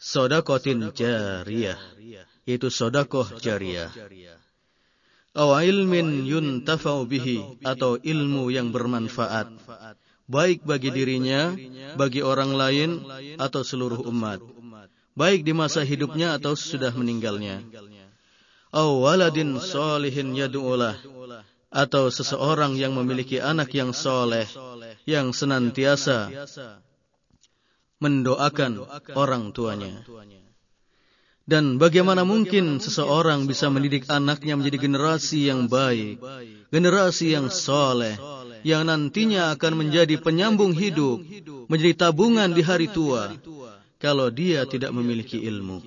Sodakotin 0.00 0.88
jariyah, 0.96 1.76
yaitu 2.48 2.72
sodakoh 2.72 3.28
jariyah. 3.36 3.92
Aw 5.36 5.50
ilmin 5.60 6.24
yuntafau 6.24 7.04
bihi, 7.04 7.60
atau 7.60 8.00
ilmu 8.00 8.48
yang 8.48 8.72
bermanfaat. 8.72 9.52
Baik 10.24 10.64
bagi 10.64 10.88
dirinya, 10.96 11.52
bagi 12.00 12.24
orang 12.24 12.56
lain, 12.56 12.90
atau 13.36 13.60
seluruh 13.60 14.00
umat. 14.08 14.40
Baik 15.12 15.44
di 15.44 15.52
masa 15.52 15.84
hidupnya 15.84 16.40
atau 16.40 16.56
sudah 16.56 16.94
meninggalnya. 16.96 17.60
Aw 18.72 18.88
waladin 19.02 19.60
solihin 19.60 20.32
yadu'ulah 20.36 20.94
atau 21.68 22.08
seseorang 22.08 22.76
yang 22.80 22.96
memiliki 22.96 23.40
anak 23.40 23.72
yang 23.76 23.92
soleh, 23.92 24.48
yang 25.04 25.36
senantiasa 25.36 26.32
mendoakan 27.98 28.86
orang 29.18 29.52
tuanya. 29.52 30.04
Dan 31.48 31.80
bagaimana 31.80 32.28
mungkin 32.28 32.76
seseorang 32.76 33.48
bisa 33.48 33.72
mendidik 33.72 34.04
anaknya 34.12 34.60
menjadi 34.60 34.84
generasi 34.84 35.48
yang 35.48 35.64
baik, 35.64 36.20
generasi 36.68 37.32
yang 37.32 37.48
soleh, 37.48 38.20
yang 38.68 38.84
nantinya 38.84 39.56
akan 39.56 39.80
menjadi 39.80 40.20
penyambung 40.20 40.76
hidup, 40.76 41.24
menjadi 41.72 42.08
tabungan 42.08 42.52
di 42.52 42.60
hari 42.60 42.92
tua, 42.92 43.32
kalau 43.96 44.28
dia 44.28 44.68
tidak 44.68 44.92
memiliki 44.92 45.40
ilmu. 45.40 45.80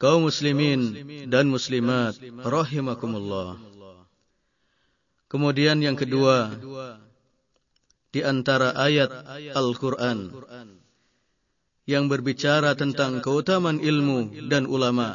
Kaum 0.00 0.30
muslimin 0.30 0.96
dan 1.28 1.50
muslimat, 1.50 2.16
rahimakumullah. 2.40 3.58
Kemudian 5.30 5.78
yang 5.78 5.94
kedua, 5.94 6.50
di 8.10 8.20
antara 8.26 8.74
ayat 8.74 9.14
Al-Quran 9.54 10.34
yang 11.86 12.10
berbicara 12.10 12.74
tentang 12.74 13.22
keutamaan 13.22 13.78
ilmu 13.78 14.50
dan 14.50 14.66
ulama 14.66 15.14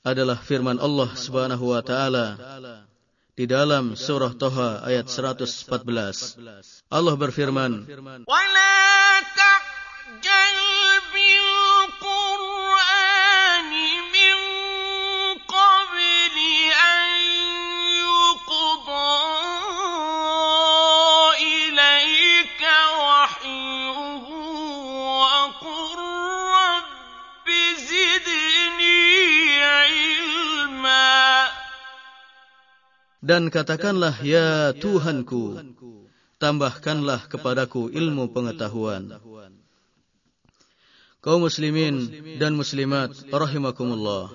adalah 0.00 0.40
firman 0.40 0.80
Allah 0.80 1.12
Subhanahu 1.12 1.76
wa 1.76 1.84
taala 1.84 2.40
di 3.36 3.44
dalam 3.44 3.92
surah 3.92 4.32
Thaha 4.32 4.88
ayat 4.88 5.06
114. 5.12 6.88
Allah 6.88 7.14
berfirman, 7.14 7.84
Dan 33.28 33.52
katakanlah, 33.52 34.24
Ya 34.24 34.72
Tuhanku, 34.72 35.60
tambahkanlah 36.40 37.28
kepadaku 37.28 37.92
ilmu 37.92 38.32
pengetahuan. 38.32 39.20
Kaum 41.20 41.44
muslimin 41.44 42.08
dan 42.40 42.56
muslimat, 42.56 43.12
rahimakumullah. 43.28 44.32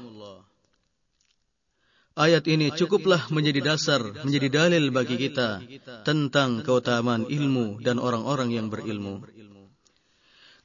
Ayat 2.14 2.46
ini 2.46 2.70
cukuplah 2.70 3.34
menjadi 3.34 3.74
dasar, 3.74 4.22
menjadi 4.22 4.62
dalil 4.62 4.94
bagi 4.94 5.18
kita 5.18 5.66
tentang 6.06 6.62
keutamaan 6.62 7.26
ilmu 7.26 7.82
dan 7.82 7.98
orang-orang 7.98 8.54
yang 8.54 8.70
berilmu. 8.70 9.26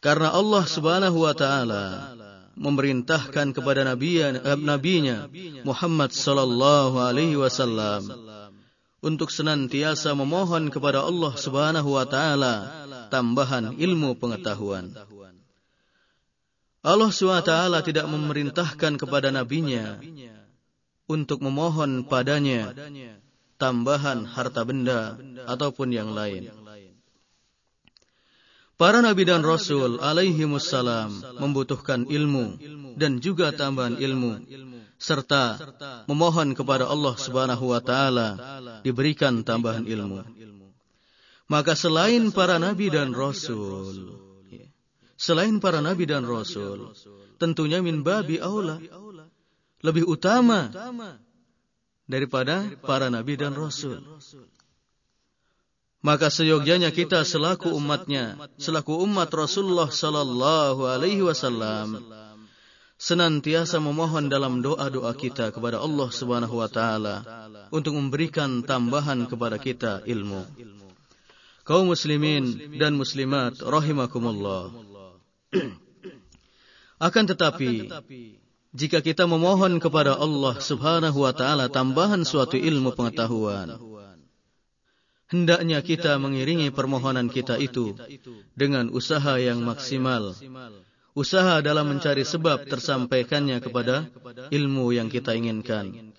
Karena 0.04 0.36
Allah 0.36 0.68
Subhanahu 0.68 1.24
wa 1.24 1.32
taala 1.32 2.12
memerintahkan 2.58 3.54
kepada 3.54 3.86
nabinya, 3.86 4.36
eh, 4.42 4.58
nabinya 4.58 5.30
Muhammad 5.62 6.10
sallallahu 6.10 6.98
alaihi 6.98 7.38
wasallam 7.38 8.02
untuk 8.98 9.30
senantiasa 9.30 10.12
memohon 10.18 10.74
kepada 10.74 11.06
Allah 11.06 11.32
Subhanahu 11.38 11.94
wa 11.94 12.04
taala 12.04 12.54
tambahan 13.08 13.78
ilmu 13.78 14.18
pengetahuan. 14.18 14.92
Allah 16.78 17.10
SWT 17.10 17.52
tidak 17.90 18.06
memerintahkan 18.06 19.02
kepada 19.02 19.34
nabinya 19.34 19.98
untuk 21.10 21.42
memohon 21.42 22.06
padanya 22.06 22.70
tambahan 23.58 24.22
harta 24.24 24.62
benda 24.62 25.18
ataupun 25.50 25.90
yang 25.90 26.14
lain. 26.14 26.48
Para 28.78 29.02
nabi 29.02 29.26
dan 29.26 29.42
rasul 29.42 29.98
alaihi 29.98 30.46
wassalam 30.46 31.10
membutuhkan 31.42 32.06
ilmu 32.06 32.54
dan 32.94 33.18
juga 33.18 33.50
tambahan 33.50 33.98
ilmu 33.98 34.38
serta 35.02 35.58
memohon 36.06 36.54
kepada 36.54 36.86
Allah 36.86 37.14
Subhanahu 37.18 37.74
wa 37.74 37.82
taala 37.82 38.38
diberikan 38.86 39.42
tambahan 39.42 39.82
ilmu. 39.82 40.22
Maka 41.50 41.74
selain 41.74 42.30
para 42.30 42.62
nabi 42.62 42.86
dan 42.86 43.10
rasul, 43.10 44.14
selain 45.18 45.58
para 45.58 45.82
nabi 45.82 46.06
dan 46.06 46.22
rasul, 46.22 46.94
tentunya 47.42 47.82
min 47.82 48.06
babi 48.06 48.38
aula 48.38 48.78
lebih 49.82 50.06
utama 50.06 50.70
daripada 52.06 52.62
para 52.86 53.10
nabi 53.10 53.34
dan 53.34 53.58
rasul. 53.58 54.06
Maka 55.98 56.30
seyogyanya 56.30 56.94
kita 56.94 57.26
selaku 57.26 57.74
umatnya, 57.74 58.38
selaku 58.54 59.02
umat 59.02 59.34
Rasulullah 59.34 59.90
sallallahu 59.90 60.86
alaihi 60.86 61.26
wasallam 61.26 61.98
senantiasa 62.98 63.78
memohon 63.82 64.26
dalam 64.26 64.62
doa-doa 64.62 65.14
kita 65.14 65.54
kepada 65.54 65.78
Allah 65.78 66.10
Subhanahu 66.10 66.58
wa 66.58 66.70
taala 66.70 67.26
untuk 67.74 67.94
memberikan 67.94 68.66
tambahan 68.66 69.26
kepada 69.30 69.58
kita 69.58 70.02
ilmu. 70.06 70.42
Kaum 71.62 71.90
muslimin 71.90 72.74
dan 72.78 72.98
muslimat 72.98 73.62
rahimakumullah. 73.62 74.74
Akan 77.06 77.24
tetapi 77.26 77.90
jika 78.74 78.98
kita 78.98 79.26
memohon 79.30 79.78
kepada 79.78 80.18
Allah 80.18 80.58
Subhanahu 80.58 81.22
wa 81.22 81.32
taala 81.34 81.70
tambahan 81.70 82.26
suatu 82.26 82.58
ilmu 82.58 82.94
pengetahuan, 82.98 83.78
hendaknya 85.28 85.84
kita 85.84 86.16
mengiringi 86.16 86.72
permohonan 86.72 87.28
kita 87.28 87.60
itu 87.60 87.94
dengan 88.56 88.88
usaha 88.88 89.36
yang 89.36 89.60
maksimal. 89.60 90.34
Usaha 91.16 91.60
dalam 91.60 91.90
mencari 91.90 92.22
sebab 92.22 92.68
tersampaikannya 92.68 93.58
kepada 93.58 94.06
ilmu 94.54 94.94
yang 94.94 95.10
kita 95.10 95.34
inginkan. 95.34 96.14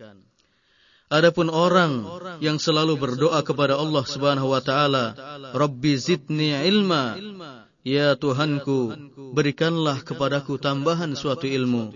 Adapun 1.10 1.50
orang 1.50 2.06
yang 2.38 2.62
selalu 2.62 2.94
berdoa 3.00 3.42
kepada 3.42 3.82
Allah 3.82 4.06
Subhanahu 4.06 4.54
wa 4.54 4.62
taala, 4.62 5.18
"Rabbi 5.58 5.98
zidni 5.98 6.54
ilma." 6.54 7.18
Ya 7.82 8.14
Tuhanku, 8.14 8.94
berikanlah 9.34 10.04
kepadaku 10.04 10.60
tambahan 10.62 11.16
suatu 11.16 11.48
ilmu. 11.48 11.96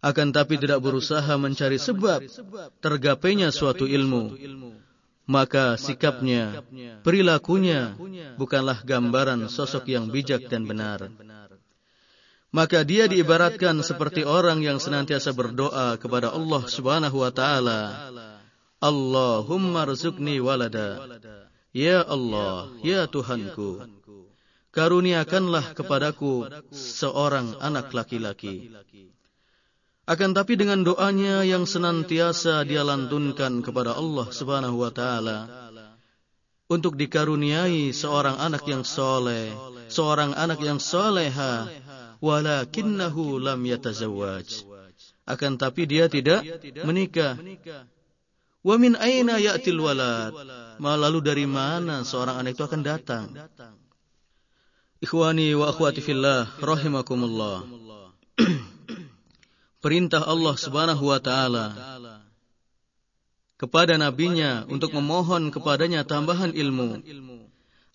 Akan 0.00 0.30
tapi 0.30 0.56
tidak 0.56 0.80
berusaha 0.80 1.34
mencari 1.34 1.76
sebab 1.76 2.24
tergapainya 2.80 3.50
suatu 3.50 3.84
ilmu 3.90 4.38
maka 5.26 5.78
sikapnya, 5.78 6.66
perilakunya 7.06 7.94
bukanlah 8.34 8.82
gambaran 8.82 9.46
sosok 9.46 9.86
yang 9.90 10.10
bijak 10.10 10.50
dan 10.50 10.66
benar. 10.66 11.10
Maka 12.52 12.84
dia 12.84 13.08
diibaratkan 13.08 13.80
seperti 13.80 14.28
orang 14.28 14.60
yang 14.60 14.76
senantiasa 14.76 15.32
berdoa 15.32 15.96
kepada 15.96 16.36
Allah 16.36 16.62
Subhanahu 16.68 17.24
wa 17.24 17.32
taala, 17.32 18.12
Allahumma 18.76 19.88
rizukni 19.88 20.36
walada. 20.36 21.00
Ya 21.72 22.04
Allah, 22.04 22.68
ya 22.84 23.08
Tuhanku, 23.08 23.88
karuniakanlah 24.68 25.72
kepadaku 25.72 26.44
seorang 26.68 27.56
anak 27.64 27.88
laki-laki. 27.96 28.68
Akan 30.02 30.34
tapi 30.34 30.58
dengan 30.58 30.82
doanya 30.82 31.46
yang 31.46 31.62
senantiasa 31.62 32.66
dia 32.66 32.82
lantunkan 32.82 33.62
kepada 33.62 33.94
Allah 33.94 34.26
Subhanahu 34.34 34.82
wa 34.82 34.90
taala 34.90 35.46
untuk 36.66 36.98
dikaruniai 36.98 37.94
seorang 37.94 38.34
anak 38.42 38.66
yang 38.66 38.82
soleh, 38.82 39.54
seorang 39.86 40.34
anak 40.34 40.58
yang 40.58 40.82
soleha, 40.82 41.70
walakinnahu 42.18 43.38
lam 43.38 43.62
yatazawwaj. 43.62 44.66
Akan 45.22 45.54
tapi 45.54 45.86
dia 45.86 46.10
tidak 46.10 46.42
menikah. 46.82 47.38
Wa 48.66 48.74
min 48.82 48.98
aina 48.98 49.38
ya'til 49.38 49.78
walad? 49.78 50.34
Lalu 50.82 51.18
dari 51.22 51.46
mana 51.46 52.02
seorang 52.02 52.42
anak 52.42 52.58
itu 52.58 52.66
akan 52.66 52.82
datang? 52.82 53.26
Ikhwani 54.98 55.54
wa 55.54 55.70
akhwati 55.70 56.02
fillah 56.02 56.50
rahimakumullah. 56.58 57.70
perintah 59.82 60.22
Allah 60.22 60.54
Subhanahu 60.54 61.10
wa 61.10 61.18
taala 61.18 61.66
kepada 63.58 63.98
nabinya 63.98 64.62
untuk 64.70 64.94
memohon 64.94 65.50
kepadanya 65.50 66.06
tambahan 66.06 66.54
ilmu 66.54 67.02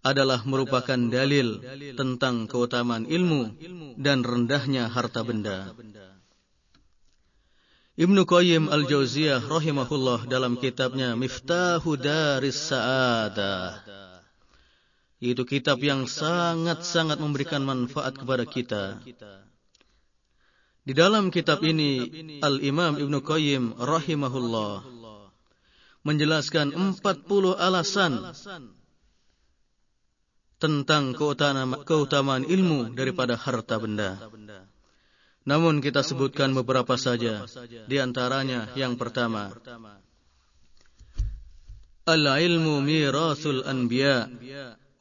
adalah 0.03 0.43
merupakan 0.47 0.95
dalil 0.95 1.59
tentang 1.95 2.47
keutamaan 2.47 3.03
ilmu 3.07 3.55
dan 3.99 4.23
rendahnya 4.23 4.87
harta 4.87 5.23
benda. 5.25 5.75
Ibnu 7.97 8.29
Qayyim 8.29 8.69
Al-Jauziyah 8.69 9.41
rahimahullah 9.41 10.29
dalam 10.29 10.61
kitabnya 10.61 11.17
Miftahu 11.17 11.97
Daris 11.97 12.69
Sa'adah 12.69 13.81
itu 15.17 15.41
kitab 15.49 15.81
yang 15.81 16.05
sangat-sangat 16.05 17.17
memberikan 17.17 17.65
manfaat 17.65 18.13
kepada 18.21 18.45
kita 18.45 19.01
di 20.87 20.95
dalam 20.95 21.27
kitab 21.27 21.59
ini 21.67 22.07
Al-Imam 22.39 22.95
Ibn 22.95 23.19
Qayyim 23.19 23.75
rahimahullah 23.75 24.87
menjelaskan 26.07 26.71
40 26.71 27.03
alasan 27.59 28.31
tentang 30.63 31.11
keutamaan, 31.11 32.47
ilmu 32.47 32.95
daripada 32.95 33.35
harta 33.35 33.75
benda. 33.75 34.15
Namun 35.43 35.83
kita 35.83 36.07
sebutkan 36.07 36.55
beberapa 36.55 36.95
saja. 36.95 37.43
Di 37.91 37.99
antaranya 37.99 38.71
yang 38.79 38.95
pertama. 38.95 39.51
Al-ilmu 42.07 42.79
mirasul 42.79 43.67
anbiya 43.67 44.31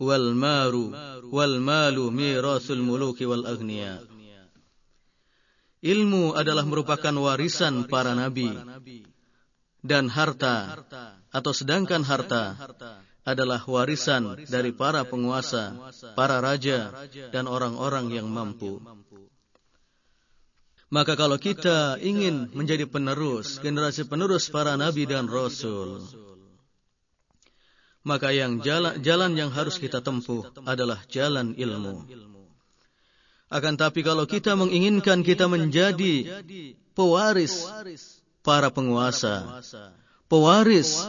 wal 0.03 0.35
maru 0.35 0.91
wal 1.31 1.63
malu 1.63 2.11
mirasul 2.11 2.83
muluki 2.83 3.23
wal 3.23 3.47
agniya. 3.47 4.16
Ilmu 5.87 6.35
adalah 6.35 6.67
merupakan 6.67 7.15
warisan 7.15 7.87
para 7.87 8.19
nabi 8.19 8.51
dan 9.87 10.11
harta 10.11 10.83
atau 11.31 11.53
sedangkan 11.55 12.03
harta 12.03 12.59
adalah 13.23 13.63
warisan 13.63 14.35
dari 14.51 14.75
para 14.75 15.07
penguasa, 15.07 15.79
para 16.19 16.43
raja 16.43 16.91
dan 17.31 17.47
orang-orang 17.47 18.11
yang 18.11 18.27
mampu. 18.27 18.83
Maka 20.91 21.19
kalau 21.19 21.39
kita 21.39 21.99
ingin 21.99 22.51
menjadi 22.55 22.87
penerus, 22.87 23.59
generasi 23.59 24.07
penerus 24.07 24.47
para 24.51 24.79
nabi 24.79 25.07
dan 25.07 25.27
rasul, 25.27 26.03
maka 28.07 28.31
yang 28.31 28.63
jalan, 28.63 29.03
jalan 29.03 29.35
yang 29.35 29.51
harus 29.51 29.83
kita 29.83 29.99
tempuh 29.99 30.47
adalah 30.63 31.03
jalan 31.11 31.59
ilmu. 31.59 32.07
Akan 33.47 33.79
tapi 33.79 34.03
kalau 34.03 34.27
kita 34.27 34.59
menginginkan 34.59 35.23
kita 35.23 35.47
menjadi 35.47 36.43
pewaris 36.99 37.63
para 38.43 38.75
penguasa, 38.75 39.63
pewaris 40.27 41.07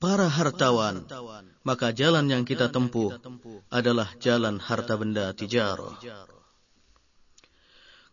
para 0.00 0.26
hartawan, 0.32 1.04
maka 1.60 1.92
jalan 1.92 2.26
yang 2.32 2.42
kita 2.48 2.72
tempuh 2.72 3.12
adalah 3.68 4.08
jalan 4.16 4.56
harta 4.56 4.96
benda 4.96 5.36
tijarah. 5.36 6.00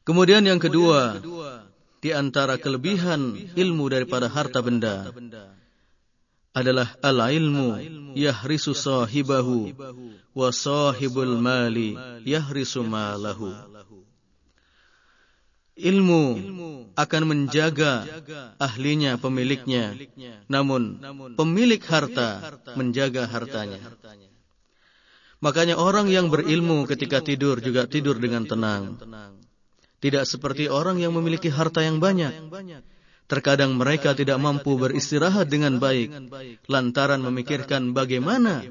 Kemudian 0.04 0.44
yang 0.44 0.60
kedua, 0.60 1.24
di 2.04 2.12
antara 2.12 2.60
kelebihan 2.60 3.40
ilmu 3.56 3.88
daripada 3.88 4.28
harta 4.28 4.60
benda 4.60 5.08
adalah 6.54 6.94
al-ilmu 7.02 7.82
yahrisu 8.14 8.78
sahibahu 8.78 9.74
wa 10.38 10.50
sahibul 10.54 11.36
mali 11.42 11.98
yahrisu 12.22 12.86
malahu. 12.86 13.52
Ilmu 15.74 16.26
akan 16.94 17.24
menjaga 17.26 18.06
ahlinya, 18.62 19.18
pemiliknya. 19.18 19.98
Namun, 20.46 21.02
pemilik 21.34 21.82
harta 21.82 22.62
menjaga 22.78 23.26
hartanya. 23.26 23.82
Makanya 25.42 25.76
orang 25.76 26.14
yang 26.14 26.30
berilmu 26.30 26.86
ketika 26.86 27.26
tidur 27.26 27.58
juga 27.58 27.90
tidur 27.90 28.22
dengan 28.22 28.46
tenang. 28.46 29.02
Tidak 29.98 30.24
seperti 30.30 30.70
orang 30.70 31.02
yang 31.02 31.18
memiliki 31.18 31.50
harta 31.50 31.82
yang 31.82 31.98
banyak. 31.98 32.32
Terkadang 33.24 33.80
mereka 33.80 34.12
tidak 34.12 34.36
mampu 34.38 34.76
beristirahat 34.76 35.48
dengan 35.48 35.80
baik. 35.80 36.12
lantaran 36.68 37.24
memikirkan 37.24 37.96
bagaimana 37.96 38.68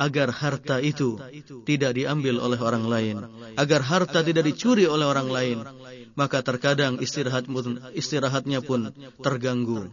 agar 0.00 0.32
harta 0.32 0.80
itu 0.80 1.20
tidak 1.68 1.94
diambil 1.94 2.40
oleh 2.42 2.58
orang 2.58 2.84
lain, 2.88 3.16
agar 3.54 3.80
harta 3.84 4.24
tidak 4.24 4.48
dicuri 4.48 4.88
oleh 4.88 5.06
orang 5.06 5.28
lain. 5.28 5.58
Maka 6.12 6.44
terkadang 6.44 7.00
istirahat 7.00 7.48
pun, 7.48 7.80
istirahatnya 7.96 8.60
pun 8.60 8.92
terganggu. 9.20 9.88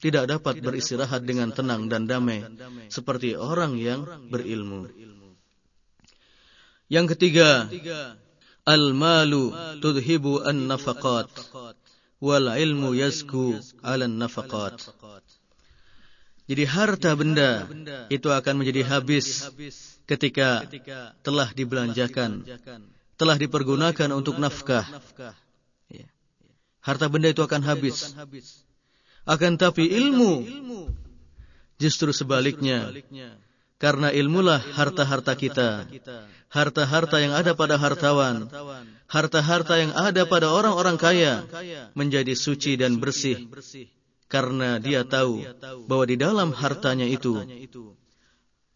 Tidak 0.00 0.24
dapat 0.24 0.64
beristirahat 0.64 1.26
dengan 1.28 1.52
tenang 1.52 1.90
dan 1.92 2.08
damai 2.08 2.44
seperti 2.88 3.36
orang 3.36 3.76
yang 3.76 4.04
berilmu. 4.32 4.88
Yang 6.88 7.06
ketiga, 7.16 7.68
Al-malu 8.68 9.48
tudhibu 9.80 10.44
an-nafaqat 10.44 11.32
wal 12.18 12.46
ilmu 12.50 12.94
yazku 12.98 13.58
'ala 13.82 14.06
an-nafaqat. 14.10 14.90
Jadi 16.48 16.64
harta 16.64 17.12
benda 17.12 17.68
itu 18.08 18.32
akan 18.32 18.54
menjadi 18.64 18.80
habis 18.88 19.44
ketika 20.08 20.64
telah 21.20 21.52
dibelanjakan, 21.52 22.40
telah 23.20 23.36
dipergunakan 23.36 24.08
untuk 24.16 24.40
nafkah. 24.40 24.88
Ya. 25.92 26.08
Harta 26.80 27.12
benda 27.12 27.28
itu 27.28 27.44
akan 27.44 27.60
habis. 27.60 28.16
Akan 29.28 29.60
tapi 29.60 29.92
ilmu 29.92 30.48
justru 31.76 32.16
sebaliknya 32.16 32.96
karena 33.78 34.10
ilmulah 34.10 34.58
harta-harta 34.58 35.38
kita. 35.38 35.86
Harta-harta 36.50 37.16
yang 37.22 37.32
ada 37.32 37.54
pada 37.54 37.78
hartawan. 37.78 38.50
Harta-harta 39.06 39.74
yang 39.78 39.94
ada 39.94 40.26
pada 40.26 40.50
orang-orang 40.50 40.98
kaya. 40.98 41.46
Menjadi 41.94 42.34
suci 42.34 42.74
dan 42.74 42.98
bersih. 42.98 43.46
Karena 44.28 44.76
dia 44.76 45.08
tahu 45.08 45.40
bahwa 45.88 46.04
di 46.04 46.16
dalam 46.20 46.52
hartanya 46.52 47.08
itu 47.08 47.40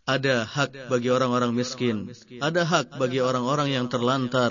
ada 0.02 0.42
hak 0.42 0.90
bagi 0.90 1.14
orang-orang 1.14 1.54
miskin, 1.54 2.10
ada 2.42 2.66
hak 2.66 2.98
bagi 2.98 3.22
orang-orang 3.22 3.70
yang 3.70 3.86
terlantar, 3.86 4.50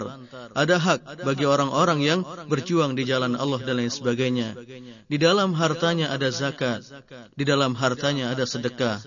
ada 0.56 0.76
hak 0.80 1.28
bagi 1.28 1.44
orang-orang 1.44 2.00
yang 2.00 2.24
berjuang 2.48 2.96
di 2.96 3.04
jalan 3.04 3.36
Allah 3.36 3.60
dan 3.60 3.84
lain 3.84 3.92
sebagainya. 3.92 4.56
Di 5.12 5.18
dalam 5.20 5.52
hartanya 5.52 6.16
ada 6.16 6.32
zakat, 6.32 6.88
di 7.36 7.44
dalam 7.44 7.76
hartanya 7.76 8.32
ada 8.32 8.48
sedekah. 8.48 9.04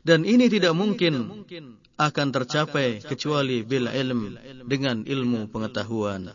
Dan 0.00 0.24
ini 0.24 0.48
tidak 0.48 0.72
mungkin 0.72 1.44
akan 2.00 2.28
tercapai 2.32 3.04
kecuali 3.04 3.60
bil 3.60 3.84
ilm 3.84 4.40
dengan 4.64 5.04
ilmu 5.04 5.52
pengetahuan. 5.52 6.32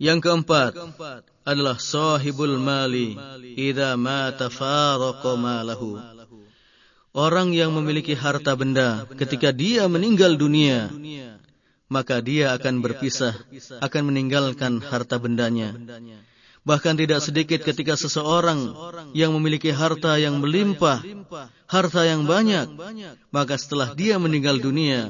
Yang 0.00 0.18
keempat 0.24 0.76
adalah 1.44 1.76
sahibul 1.76 2.56
mali 2.60 3.16
idza 3.56 3.96
mata 3.96 4.48
faraqa 4.48 5.36
malahu. 5.36 5.96
Orang 7.10 7.50
yang 7.56 7.74
memiliki 7.74 8.14
harta 8.14 8.54
benda 8.54 9.02
ketika 9.18 9.50
dia 9.50 9.90
meninggal 9.90 10.38
dunia 10.38 10.88
maka 11.90 12.22
dia 12.22 12.54
akan 12.54 12.86
berpisah 12.86 13.34
akan 13.82 14.02
meninggalkan 14.14 14.78
harta 14.78 15.18
bendanya 15.18 15.74
Bahkan 16.60 16.94
tidak 17.00 17.24
sedikit 17.24 17.64
ketika 17.64 17.96
seseorang 17.96 18.76
yang 19.16 19.32
memiliki 19.32 19.72
harta 19.72 20.20
yang 20.20 20.44
melimpah, 20.44 21.00
harta 21.64 22.04
yang 22.04 22.28
banyak, 22.28 22.68
maka 23.32 23.56
setelah 23.56 23.96
dia 23.96 24.20
meninggal 24.20 24.60
dunia, 24.60 25.08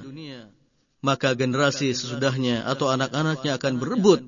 maka 1.02 1.34
generasi 1.34 1.90
sesudahnya 1.90 2.62
atau 2.70 2.86
anak-anaknya 2.94 3.58
akan 3.58 3.74
berebut 3.82 4.20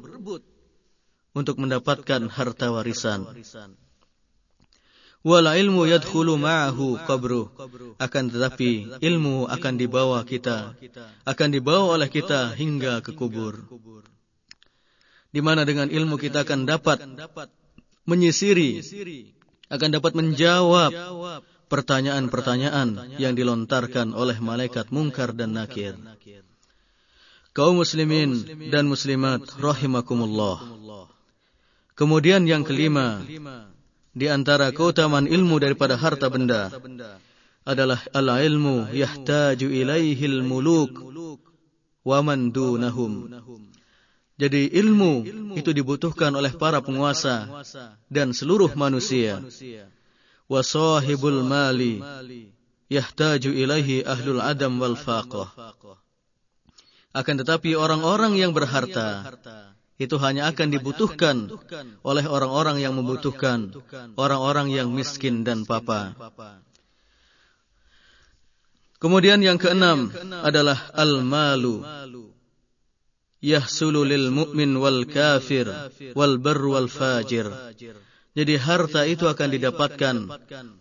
untuk 1.31 1.63
mendapatkan 1.63 2.27
harta 2.27 2.75
warisan. 2.75 3.23
Wala 5.23 5.55
ilmu 5.55 5.87
yadkhulu 5.87 6.35
ma'ahu 6.35 7.07
qabru. 7.07 7.47
Akan 8.03 8.27
tetapi 8.27 8.99
ilmu 8.99 9.47
akan 9.47 9.75
dibawa 9.79 10.27
kita, 10.27 10.75
akan 11.23 11.49
dibawa 11.55 11.95
oleh 11.95 12.11
kita 12.11 12.51
hingga 12.59 12.99
ke 12.99 13.15
kubur 13.15 13.63
di 15.33 15.41
mana 15.41 15.65
dengan 15.65 15.89
ilmu 15.89 16.21
kita 16.21 16.45
akan 16.45 16.69
dapat 16.69 17.01
menyisiri, 18.05 18.85
akan 19.73 19.89
dapat 19.89 20.13
menjawab 20.13 20.93
pertanyaan-pertanyaan 21.73 23.17
yang 23.17 23.33
dilontarkan 23.33 24.13
oleh 24.13 24.37
malaikat 24.45 24.93
mungkar 24.93 25.33
dan 25.33 25.57
nakir. 25.57 25.97
Kaum 27.57 27.81
muslimin 27.81 28.45
dan 28.69 28.89
muslimat 28.89 29.45
rahimakumullah. 29.57 30.61
Kemudian 31.97 32.45
yang 32.49 32.65
kelima, 32.65 33.25
di 34.13 34.29
antara 34.29 34.69
keutamaan 34.73 35.25
ilmu 35.25 35.57
daripada 35.61 35.97
harta 35.97 36.29
benda 36.29 36.69
adalah 37.65 38.01
al-ilmu 38.13 38.93
yahtaju 38.93 39.69
ilaihil 39.69 40.45
muluk 40.45 40.93
wa 42.05 42.19
man 42.21 42.53
dunahum. 42.53 43.33
Jadi 44.43 44.75
ilmu 44.75 45.23
itu 45.55 45.71
dibutuhkan 45.71 46.35
oleh 46.35 46.51
para 46.51 46.83
penguasa 46.83 47.47
dan 48.11 48.35
seluruh 48.35 48.75
manusia. 48.75 49.39
Wasahibul 50.51 51.47
mali 51.47 52.03
yahtaju 52.91 53.51
ilaihi 53.55 54.03
ahlul 54.03 54.43
adam 54.43 54.83
wal 54.83 54.99
faqah. 54.99 55.47
Akan 57.15 57.39
tetapi 57.39 57.79
orang-orang 57.79 58.35
yang 58.35 58.51
berharta 58.51 59.31
itu 59.95 60.19
hanya 60.19 60.51
akan 60.51 60.75
dibutuhkan 60.75 61.47
oleh 62.03 62.27
orang-orang 62.27 62.83
yang 62.83 62.99
membutuhkan, 62.99 63.71
orang-orang 64.19 64.75
yang 64.75 64.91
miskin 64.91 65.47
dan 65.47 65.63
papa. 65.63 66.19
Kemudian 68.99 69.39
yang 69.39 69.55
keenam 69.63 70.11
adalah 70.43 70.91
al-malu 70.99 71.87
yahsulu 73.43 74.07
lil 74.07 74.31
mu'min 74.31 74.79
wal 74.79 75.03
kafir 75.05 75.67
wal 76.15 76.39
bar 76.39 76.63
wal 76.63 76.87
fajir. 76.87 77.51
Jadi 78.33 78.57
harta 78.57 79.05
itu 79.05 79.29
akan 79.29 79.49
didapatkan 79.53 80.17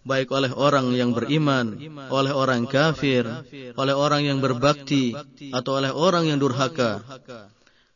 baik 0.08 0.32
oleh 0.32 0.56
orang 0.56 0.96
yang 0.96 1.12
beriman, 1.12 1.76
oleh 2.08 2.32
orang 2.32 2.64
kafir, 2.64 3.28
oleh 3.76 3.92
orang 3.92 4.24
yang 4.24 4.40
berbakti 4.40 5.12
atau 5.52 5.84
oleh 5.84 5.92
orang 5.92 6.32
yang 6.32 6.40
durhaka. 6.40 7.04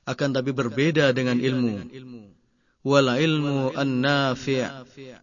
akan 0.05 0.29
tapi 0.37 0.53
berbeda 0.53 1.15
dengan 1.15 1.39
ilmu. 1.41 1.87
Wal 2.85 3.09
ilmu 3.17 3.73
an-nafi' 3.73 4.69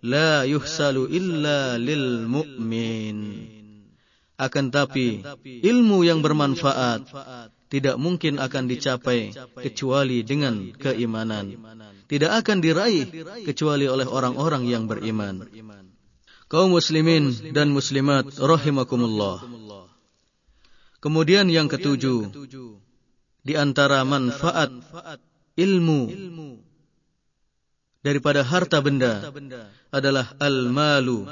la 0.02 0.42
yuhsalu 0.42 1.06
illa 1.12 1.78
lil 1.78 2.26
mu'min. 2.26 3.18
Akan 4.34 4.74
tapi 4.74 5.22
ilmu 5.44 6.02
yang 6.02 6.18
bermanfaat 6.18 7.06
tidak 7.72 7.96
mungkin 7.96 8.36
akan 8.36 8.68
dicapai 8.68 9.32
kecuali 9.64 10.20
dengan 10.20 10.76
keimanan. 10.76 11.56
Tidak 12.04 12.28
akan 12.28 12.60
diraih 12.60 13.08
kecuali 13.48 13.88
oleh 13.88 14.04
orang-orang 14.04 14.68
yang 14.68 14.84
beriman. 14.84 15.48
Kaum 16.52 16.76
muslimin 16.76 17.32
dan 17.56 17.72
muslimat 17.72 18.28
rahimakumullah. 18.36 19.40
Kemudian 21.00 21.48
yang 21.48 21.64
ketujuh, 21.72 22.28
di 23.40 23.56
antara 23.56 24.04
manfaat 24.04 24.68
ilmu 25.56 26.12
daripada 28.04 28.44
harta 28.44 28.84
benda 28.84 29.32
adalah 29.88 30.36
al-malu 30.36 31.24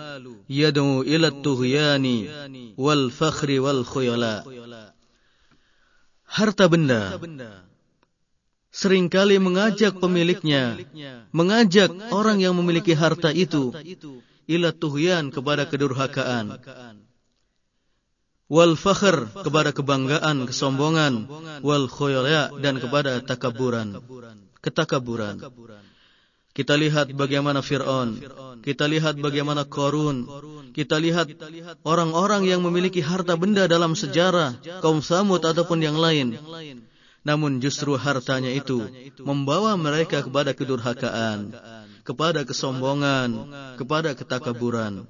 yad'u 0.49 1.05
ila 1.05 1.29
tughyani 1.45 2.33
wal 2.81 3.13
fakhri 3.13 3.61
wal 3.61 3.85
khuyala. 3.85 4.41
Harta 6.31 6.71
benda. 6.71 7.19
Seringkali 8.71 9.43
mengajak 9.43 9.99
pemiliknya, 9.99 10.79
mengajak 11.35 11.91
orang 12.15 12.39
yang 12.39 12.55
memiliki 12.55 12.95
harta 12.95 13.35
itu 13.35 13.75
ila 14.47 14.71
tughyan 14.71 15.35
kepada 15.35 15.67
kedurhakaan. 15.67 16.55
wal 18.51 18.75
fakhr 18.75 19.31
kepada 19.47 19.71
kebanggaan, 19.71 20.43
kesombongan, 20.51 21.31
wal 21.63 21.87
khoya 21.87 22.51
dan 22.59 22.83
kepada 22.83 23.23
takaburan, 23.23 24.03
ketakaburan. 24.59 25.39
Kita 26.51 26.75
lihat 26.75 27.15
bagaimana 27.15 27.63
Fir'aun, 27.63 28.19
kita 28.67 28.91
lihat 28.91 29.23
bagaimana 29.23 29.63
Korun, 29.63 30.27
kita 30.75 30.99
lihat 30.99 31.31
orang-orang 31.87 32.43
yang 32.43 32.67
memiliki 32.67 32.99
harta 32.99 33.39
benda 33.39 33.71
dalam 33.71 33.95
sejarah, 33.95 34.59
kaum 34.83 34.99
Samud 34.99 35.47
ataupun 35.47 35.79
yang 35.79 35.95
lain. 35.95 36.35
Namun 37.23 37.63
justru 37.63 37.95
hartanya 37.95 38.51
itu 38.51 38.83
membawa 39.23 39.79
mereka 39.79 40.27
kepada 40.27 40.51
kedurhakaan, 40.51 41.55
kepada 42.03 42.43
kesombongan, 42.43 43.31
kepada 43.79 44.19
ketakaburan. 44.19 45.07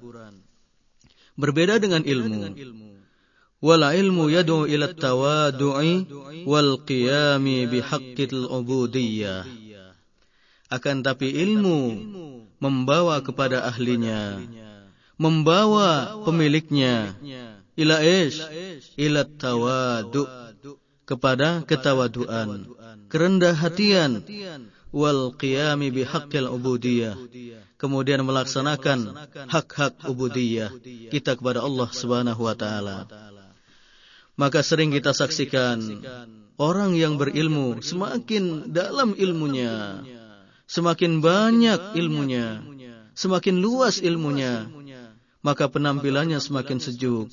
Berbeda 1.33 1.81
dengan 1.81 2.05
ilmu. 2.05 2.53
wal 3.61 3.85
ilmu 3.85 4.25
yad'u 4.29 4.65
ila 4.65 4.89
tawadu'i 4.89 6.05
wal 6.49 6.81
qiyami 6.81 7.69
bihaqqil 7.69 8.49
ubudiyyah 8.49 9.70
akan 10.71 11.03
tapi 11.03 11.29
ilmu 11.35 11.81
membawa 12.63 13.19
kepada 13.19 13.67
ahlinya. 13.67 14.39
membawa 15.19 16.23
pemiliknya. 16.23 17.13
ila 17.75 17.99
ish. 18.01 18.39
Ila 18.95 19.27
tawadu. 19.27 20.25
kepada 21.03 21.61
ketawaduan. 21.67 22.71
kerendah 23.11 23.53
hatian. 23.53 24.23
wal 24.91 25.35
qiyami 25.35 25.91
bihaqqil 25.91 26.47
ubudiyyah 26.47 27.15
kemudian 27.81 28.21
melaksanakan 28.21 29.17
hak-hak 29.49 30.05
ubudiyah 30.05 30.69
kita 31.09 31.33
kepada 31.33 31.65
Allah 31.65 31.89
Subhanahu 31.89 32.45
wa 32.45 32.53
taala. 32.53 33.09
Maka 34.37 34.61
sering 34.61 34.93
kita 34.93 35.17
saksikan 35.17 35.81
orang 36.61 36.93
yang 36.93 37.17
berilmu 37.17 37.81
semakin 37.81 38.69
dalam 38.69 39.17
ilmunya, 39.17 40.05
semakin 40.71 41.19
banyak 41.19 41.99
ilmunya, 41.99 42.63
semakin 43.11 43.59
luas 43.59 43.99
ilmunya, 43.99 44.71
maka 45.43 45.67
penampilannya 45.67 46.39
semakin 46.39 46.79
sejuk, 46.79 47.27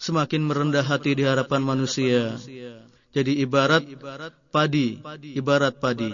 semakin 0.00 0.40
merendah 0.40 0.80
hati 0.80 1.12
di 1.12 1.28
hadapan 1.28 1.60
manusia. 1.60 2.40
Jadi 3.12 3.40
ibarat 3.40 3.84
padi, 4.52 5.00
ibarat 5.36 5.80
padi. 5.80 6.12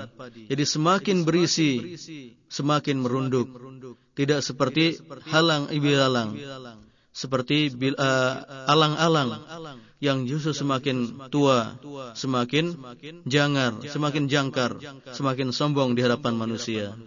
Jadi 0.51 0.65
semakin 0.67 1.23
berisi, 1.23 1.99
semakin 2.51 2.97
merunduk. 2.99 3.51
Tidak 4.15 4.39
seperti 4.43 4.99
halang 5.31 5.71
ibilalang. 5.71 6.39
Seperti 7.13 7.69
uh, 7.75 8.35
alang-alang 8.71 9.45
yang 10.03 10.27
justru 10.27 10.51
semakin 10.51 11.31
tua, 11.31 11.79
semakin 12.19 12.75
jangar, 13.23 13.79
semakin 13.87 14.27
jangkar, 14.27 14.75
semakin 15.15 15.55
sombong 15.55 15.95
di 15.95 16.03
hadapan 16.03 16.35
manusia. 16.35 16.99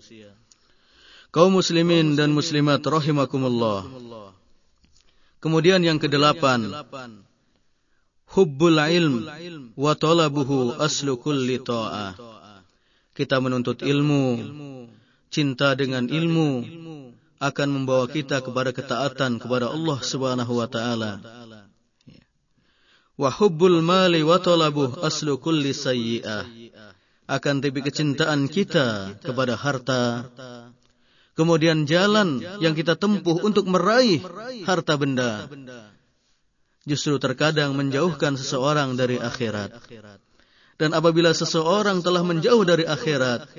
Kaum 1.36 1.60
muslimin 1.60 2.15
dan 2.15 2.31
muslimat 2.31 2.79
rahimakumullah. 2.79 3.84
Kemudian 5.43 5.84
yang 5.84 5.99
kedelapan, 5.99 6.71
hubbul 8.31 8.79
ilm 8.79 9.27
wa 9.75 9.91
talabuhu 9.99 10.79
aslu 10.79 11.19
kulli 11.19 11.60
ta'ah. 11.60 12.15
Kita 13.12 13.43
menuntut 13.43 13.84
ilmu, 13.84 14.23
cinta 15.27 15.75
dengan 15.75 16.08
ilmu 16.08 16.63
akan 17.43 17.67
membawa 17.67 18.08
kita 18.08 18.39
kepada 18.39 18.71
ketaatan 18.71 19.43
kepada 19.43 19.67
Allah 19.67 19.99
Subhanahu 19.99 20.63
wa 20.63 20.67
taala 20.71 21.19
wa 23.15 23.30
hubbul 23.32 23.80
mali 23.84 24.21
wa 24.23 24.39
talabuh 24.39 25.04
aslu 25.04 25.39
kulli 25.39 25.71
sayyi'ah. 25.71 26.45
Akan 27.25 27.58
tapi 27.58 27.82
kecintaan 27.82 28.45
kita 28.45 29.17
kepada 29.23 29.58
harta. 29.58 30.30
Kemudian 31.36 31.84
jalan 31.89 32.39
yang 32.62 32.78
kita 32.78 32.95
tempuh 32.95 33.41
untuk 33.41 33.65
meraih 33.67 34.21
harta 34.63 34.95
benda. 34.95 35.49
Justru 36.86 37.17
terkadang 37.17 37.73
menjauhkan 37.73 38.38
seseorang 38.38 38.93
dari 38.93 39.17
akhirat. 39.17 39.73
Dan 40.78 40.93
apabila 40.93 41.34
seseorang 41.34 42.06
telah 42.06 42.21
menjauh 42.21 42.62
dari 42.62 42.86
akhirat 42.86 43.49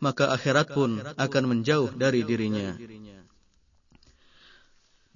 maka 0.00 0.32
akhirat 0.32 0.76
pun 0.76 1.00
akan 1.00 1.44
menjauh 1.48 1.92
dari 1.96 2.20
dirinya. 2.24 2.76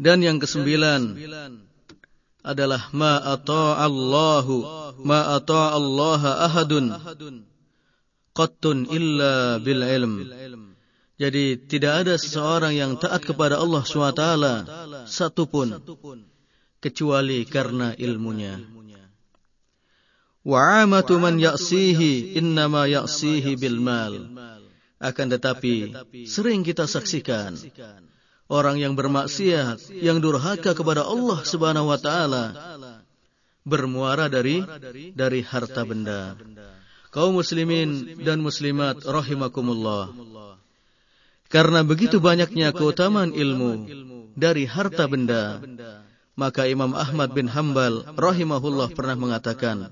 Dan 0.00 0.24
yang 0.24 0.40
kesembilan 0.40 1.20
adalah 2.40 2.88
ma 2.96 3.20
Allahu 3.20 4.64
ma 5.04 5.36
Allah 5.36 6.22
ahadun 6.48 6.96
qattun 8.32 8.88
illa 8.88 9.60
bil 9.60 9.82
ilm. 9.84 10.14
Jadi 11.20 11.60
tidak 11.68 12.06
ada 12.06 12.14
seseorang 12.16 12.72
yang 12.72 12.96
taat 12.96 13.20
kepada 13.20 13.60
Allah 13.60 13.84
SWT 13.84 14.24
satupun 15.04 15.76
kecuali 16.80 17.44
karena 17.44 17.92
ilmunya. 18.00 18.56
Wa 20.40 20.80
amatu 20.80 21.20
man 21.20 21.36
ya'sihi 21.36 22.40
innama 22.40 22.88
ya'sihi 22.88 23.60
bil 23.60 23.76
mal. 23.84 24.16
Akan 24.96 25.28
tetapi 25.28 25.92
sering 26.24 26.64
kita 26.64 26.88
saksikan 26.88 27.56
orang 28.50 28.76
yang 28.82 28.98
bermaksiat, 28.98 29.94
yang 29.94 30.18
durhaka 30.18 30.74
kepada 30.74 31.06
Allah 31.06 31.40
Subhanahu 31.46 31.88
wa 31.88 31.98
taala 32.02 32.44
bermuara 33.62 34.26
dari 34.26 34.66
dari 35.14 35.40
harta 35.46 35.86
benda. 35.86 36.34
Kaum 37.14 37.38
muslimin 37.38 38.20
dan 38.22 38.42
muslimat 38.42 39.02
rahimakumullah. 39.06 40.10
Karena 41.50 41.82
begitu 41.82 42.22
banyaknya 42.22 42.70
keutamaan 42.70 43.34
ilmu 43.34 43.90
dari 44.38 44.66
harta 44.70 45.10
benda, 45.10 45.58
maka 46.38 46.70
Imam 46.70 46.94
Ahmad 46.94 47.34
bin 47.34 47.50
Hambal 47.50 48.06
rahimahullah 48.14 48.94
pernah 48.94 49.18
mengatakan, 49.18 49.90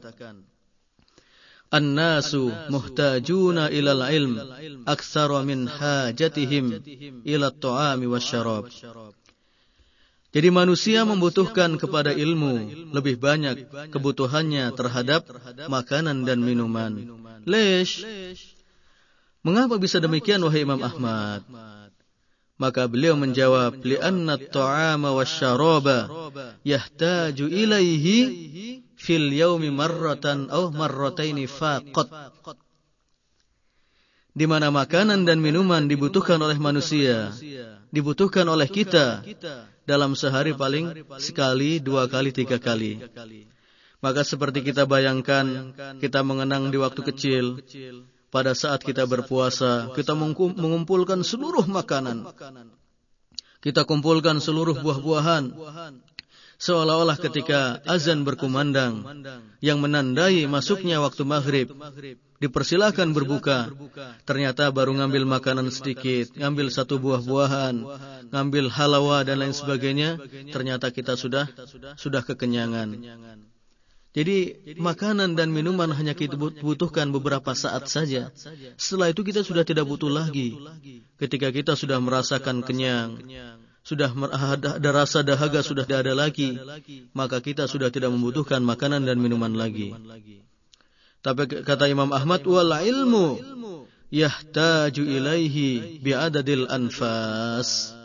An-nasu 1.68 2.48
muhtajuna 2.72 3.68
ilal 3.68 4.00
ilm 4.08 4.34
aktsara 4.88 5.44
min 5.44 5.68
hajatihim 5.68 6.80
ila 7.28 7.52
at-ta'ami 7.52 8.08
wasyarab. 8.08 8.72
Jadi 10.28 10.48
manusia 10.48 11.04
membutuhkan 11.04 11.76
kepada 11.76 12.12
ilmu 12.12 12.88
lebih 12.92 13.20
banyak 13.20 13.68
kebutuhannya 13.92 14.72
terhadap 14.76 15.28
makanan 15.68 16.24
dan 16.24 16.40
minuman. 16.40 17.04
Lesh. 17.44 18.04
Mengapa 19.44 19.80
bisa 19.80 20.00
demikian 20.00 20.44
wahai 20.44 20.64
Imam 20.64 20.80
Ahmad? 20.84 21.44
Maka 22.58 22.90
beliau 22.90 23.14
menjawab, 23.14 23.80
"Li'anna 23.84 24.40
at-ta'ama 24.40 25.14
wasyaraba 25.14 26.10
yahtaju 26.64 27.44
ilaihi 27.48 28.18
fil 28.98 29.30
yaumi 29.30 29.70
marratan 29.70 30.50
aw 30.50 30.74
marrataini 30.74 31.46
faqat 31.46 32.10
di 34.34 34.46
mana 34.50 34.74
makanan 34.74 35.22
dan 35.22 35.38
minuman 35.38 35.86
dibutuhkan 35.86 36.42
oleh 36.42 36.58
manusia 36.58 37.30
dibutuhkan 37.94 38.44
oleh 38.50 38.66
kita 38.66 39.22
dalam 39.86 40.18
sehari 40.18 40.52
paling 40.52 41.06
sekali 41.22 41.78
dua 41.78 42.10
kali 42.10 42.34
tiga 42.34 42.58
kali 42.58 43.00
Maka 43.98 44.22
seperti 44.22 44.62
kita 44.62 44.86
bayangkan, 44.86 45.74
kita 45.98 46.22
mengenang 46.22 46.70
di 46.70 46.78
waktu 46.78 47.02
kecil, 47.02 47.58
pada 48.30 48.54
saat 48.54 48.86
kita 48.86 49.02
berpuasa, 49.10 49.90
kita 49.90 50.14
mengumpulkan 50.14 51.26
seluruh 51.26 51.66
makanan. 51.66 52.22
Kita 53.58 53.82
kumpulkan 53.82 54.38
seluruh 54.38 54.78
buah-buahan. 54.78 55.50
Seolah-olah 56.58 57.14
ketika 57.22 57.78
azan 57.86 58.26
berkumandang, 58.26 59.06
yang 59.62 59.78
menandai 59.78 60.42
masuknya 60.50 60.98
waktu 60.98 61.22
maghrib, 61.22 61.70
dipersilahkan 62.42 63.14
berbuka. 63.14 63.70
Ternyata 64.26 64.66
baru 64.74 64.98
ngambil 64.98 65.22
makanan 65.22 65.70
sedikit, 65.70 66.34
ngambil 66.34 66.74
satu 66.74 66.98
buah-buahan, 66.98 67.78
ngambil 68.34 68.74
halawa 68.74 69.22
dan 69.22 69.38
lain 69.38 69.54
sebagainya. 69.54 70.18
Ternyata 70.50 70.90
kita 70.90 71.14
sudah 71.14 71.46
sudah 71.94 72.26
kekenyangan. 72.26 72.98
Jadi 74.18 74.74
makanan 74.82 75.38
dan 75.38 75.54
minuman 75.54 75.94
hanya 75.94 76.18
kita 76.18 76.34
butuhkan 76.38 77.14
beberapa 77.14 77.54
saat 77.54 77.86
saja. 77.86 78.34
Setelah 78.74 79.14
itu 79.14 79.22
kita 79.22 79.46
sudah 79.46 79.62
tidak 79.62 79.86
butuh 79.86 80.10
lagi. 80.10 80.58
Ketika 81.22 81.54
kita 81.54 81.78
sudah 81.78 82.02
merasakan 82.02 82.66
kenyang, 82.66 83.22
sudah 83.88 84.12
ada 84.12 84.90
rasa 84.92 85.24
dahaga 85.24 85.64
sudah 85.64 85.88
tidak 85.88 86.04
ada 86.04 86.12
lagi, 86.12 86.60
maka 87.16 87.40
kita 87.40 87.64
sudah 87.64 87.88
tidak 87.88 88.12
membutuhkan 88.12 88.60
makanan 88.60 89.08
dan 89.08 89.16
minuman 89.16 89.56
lagi. 89.56 89.96
Tapi 91.24 91.64
kata 91.64 91.88
Imam 91.88 92.12
Ahmad 92.12 92.44
wal 92.44 92.68
ilmu 92.68 93.40
yahtaju 94.12 95.02
ilaihi 95.08 96.04
bi'adadil 96.04 96.68
anfas. 96.68 97.96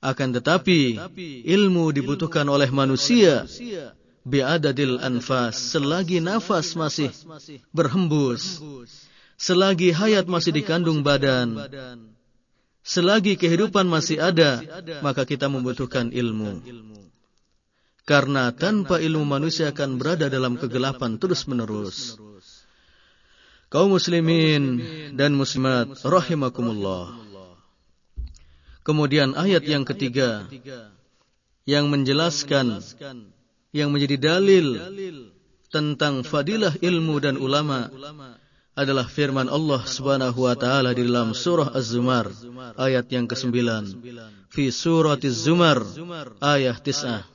Akan 0.00 0.32
tetapi 0.32 0.96
ilmu 1.44 1.92
dibutuhkan 1.92 2.48
oleh 2.48 2.72
manusia 2.72 3.44
bi'adadil 4.24 5.04
anfas 5.04 5.76
selagi 5.76 6.24
nafas 6.24 6.72
masih 6.78 7.12
berhembus 7.76 8.62
selagi 9.40 9.90
hayat 9.90 10.28
masih 10.28 10.52
dikandung 10.54 11.00
badan 11.00 11.56
selagi 12.88 13.36
kehidupan 13.36 13.84
masih 13.84 14.16
ada 14.16 14.64
maka 15.04 15.28
kita 15.28 15.52
membutuhkan 15.52 16.08
ilmu 16.08 16.64
karena 18.08 18.56
tanpa 18.56 18.96
ilmu 19.04 19.28
manusia 19.28 19.68
akan 19.68 20.00
berada 20.00 20.32
dalam 20.32 20.56
kegelapan 20.56 21.20
terus-menerus. 21.20 22.16
Kaum 23.68 23.92
muslimin 23.92 24.80
dan 25.12 25.36
muslimat 25.36 25.92
rahimakumullah. 26.00 27.20
Kemudian 28.80 29.36
ayat 29.36 29.60
yang 29.68 29.84
ketiga 29.84 30.48
yang 31.68 31.92
menjelaskan 31.92 32.80
yang 33.76 33.92
menjadi 33.92 34.16
dalil 34.16 34.80
tentang 35.68 36.24
fadilah 36.24 36.72
ilmu 36.80 37.20
dan 37.20 37.36
ulama 37.36 37.92
adalah 38.78 39.10
firman 39.10 39.50
Allah 39.50 39.82
Subhanahu 39.82 40.46
wa 40.46 40.54
taala 40.54 40.94
di 40.94 41.02
dalam 41.02 41.34
surah 41.34 41.74
Az-Zumar 41.74 42.30
ayat 42.78 43.10
yang 43.10 43.26
ke-9. 43.26 43.50
Fi 44.54 44.70
surati 44.70 45.26
Az-Zumar 45.26 45.82
ayat 46.38 46.78
9. 46.86 47.26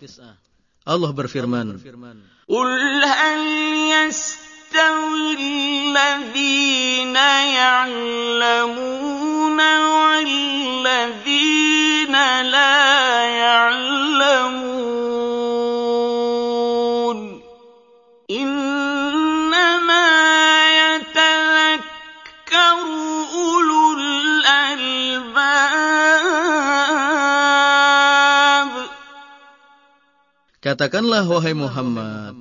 Allah 0.88 1.12
berfirman, 1.12 1.84
"Qul 2.48 2.72
hal 3.04 3.44
yastawi 3.92 5.36
alladhina 5.36 7.30
ya'lamuna 7.60 8.63
Katakanlah 30.74 31.30
wahai 31.30 31.54
Muhammad, 31.54 32.34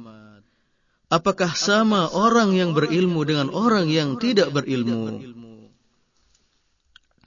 apakah 1.12 1.52
sama 1.52 2.08
orang 2.16 2.56
yang 2.56 2.72
berilmu 2.72 3.28
dengan 3.28 3.52
orang 3.52 3.92
yang 3.92 4.16
tidak 4.16 4.48
berilmu? 4.56 5.20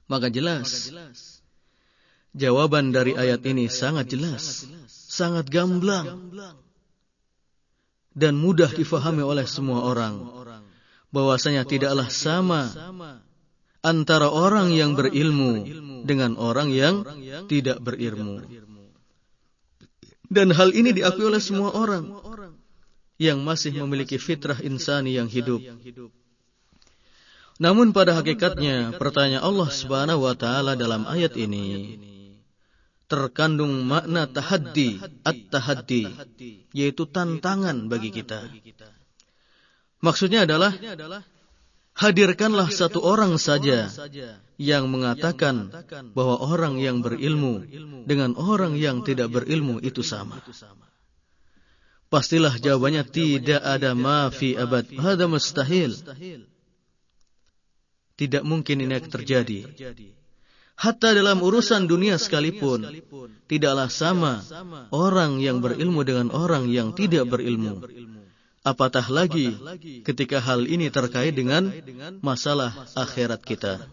Maka 0.10 0.34
jelas, 0.34 0.90
jawaban 2.34 2.90
dari 2.90 3.14
ayat 3.14 3.46
ini 3.46 3.70
sangat 3.70 4.18
jelas, 4.18 4.66
sangat 4.90 5.46
gamblang, 5.46 6.34
dan 8.18 8.34
mudah 8.34 8.74
difahami 8.74 9.22
oleh 9.22 9.46
semua 9.46 9.86
orang. 9.86 10.26
Bahwasanya 11.14 11.70
tidaklah 11.70 12.10
sama 12.10 12.74
antara 13.86 14.34
orang 14.34 14.74
yang 14.74 14.98
berilmu 14.98 15.70
dengan 16.02 16.34
orang 16.34 16.74
yang 16.74 17.06
tidak 17.46 17.78
berilmu. 17.78 18.65
Dan 20.30 20.54
hal 20.54 20.74
ini 20.74 20.92
diakui 20.96 21.26
oleh 21.26 21.42
semua 21.44 21.74
orang 21.76 22.10
yang 23.22 23.40
masih 23.42 23.72
memiliki 23.86 24.20
fitrah 24.20 24.60
insani 24.60 25.16
yang 25.16 25.32
hidup. 25.32 25.64
Namun 27.56 27.96
pada 27.96 28.12
hakikatnya 28.20 29.00
pertanyaan 29.00 29.48
Allah 29.48 29.70
Subhanahu 29.72 30.28
wa 30.28 30.36
taala 30.36 30.76
dalam 30.76 31.08
ayat 31.08 31.40
ini 31.40 31.96
terkandung 33.06 33.86
makna 33.86 34.28
tahaddi, 34.28 34.98
at-tahaddi, 35.24 36.10
yaitu 36.74 37.06
tantangan 37.08 37.88
bagi 37.88 38.12
kita. 38.12 38.50
Maksudnya 40.04 40.44
adalah 40.44 40.76
hadirkanlah 41.96 42.68
satu 42.70 43.00
orang 43.00 43.40
saja 43.40 43.88
yang 44.60 44.92
mengatakan 44.92 45.72
bahwa 46.12 46.44
orang 46.44 46.80
yang 46.80 47.00
berilmu 47.00 47.64
dengan 48.04 48.36
orang 48.36 48.76
yang 48.76 49.02
tidak 49.02 49.32
berilmu 49.32 49.80
itu 49.80 50.04
sama. 50.04 50.44
Pastilah 52.12 52.56
jawabannya 52.62 53.04
tidak 53.10 53.60
ada 53.66 53.92
mafi 53.98 54.54
abad. 54.56 54.86
Hada 54.96 55.26
mustahil. 55.26 55.98
Tidak 58.16 58.44
mungkin 58.48 58.88
ini 58.88 58.96
terjadi. 59.04 59.68
Hatta 60.76 61.16
dalam 61.16 61.40
urusan 61.40 61.88
dunia 61.88 62.20
sekalipun, 62.20 62.84
tidaklah 63.48 63.88
sama 63.88 64.44
orang 64.92 65.40
yang 65.40 65.64
berilmu 65.64 66.04
dengan 66.04 66.28
orang 66.32 66.68
yang 66.68 66.92
tidak 66.92 67.32
berilmu. 67.32 67.80
Apatah 68.66 69.06
lagi 69.14 69.54
ketika 70.02 70.42
hal 70.42 70.66
ini 70.66 70.90
terkait 70.90 71.38
dengan 71.38 71.70
masalah 72.26 72.74
akhirat 72.98 73.46
kita. 73.46 73.86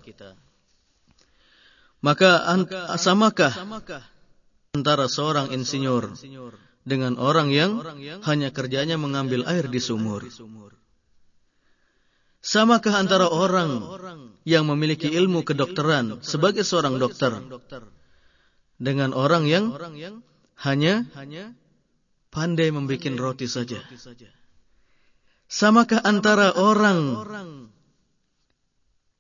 Maka 2.01 2.41
samakah 2.97 3.53
antara 4.73 5.13
seorang 5.13 5.53
insinyur 5.53 6.17
dengan 6.89 7.21
orang 7.21 7.53
yang 7.53 7.85
hanya 8.25 8.49
kerjanya 8.49 8.97
mengambil 8.97 9.45
air 9.45 9.69
di 9.69 9.77
sumur? 9.77 10.25
Samakah 12.43 12.97
antara 12.97 13.29
orang 13.29 13.85
yang 14.49 14.67
memiliki 14.67 15.07
ilmu 15.07 15.45
kedokteran 15.47 16.25
sebagai 16.25 16.65
seorang 16.65 16.97
dokter 16.97 17.45
dengan 18.81 19.13
orang 19.13 19.45
yang 19.47 19.65
hanya 20.65 21.07
pandai 22.33 22.73
membuat 22.73 23.15
roti 23.21 23.47
saja? 23.47 23.79
Samakah 25.53 26.01
antara 26.01 26.57
orang 26.57 27.29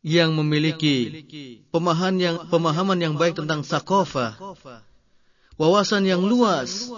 yang 0.00 0.32
memiliki 0.32 1.28
pemahaman 1.68 2.16
yang 2.16 2.36
pemahaman 2.48 2.96
yang 2.96 3.14
baik 3.20 3.36
tentang 3.36 3.60
sakofa, 3.60 4.40
wawasan 5.60 6.08
yang 6.08 6.24
luas, 6.24 6.88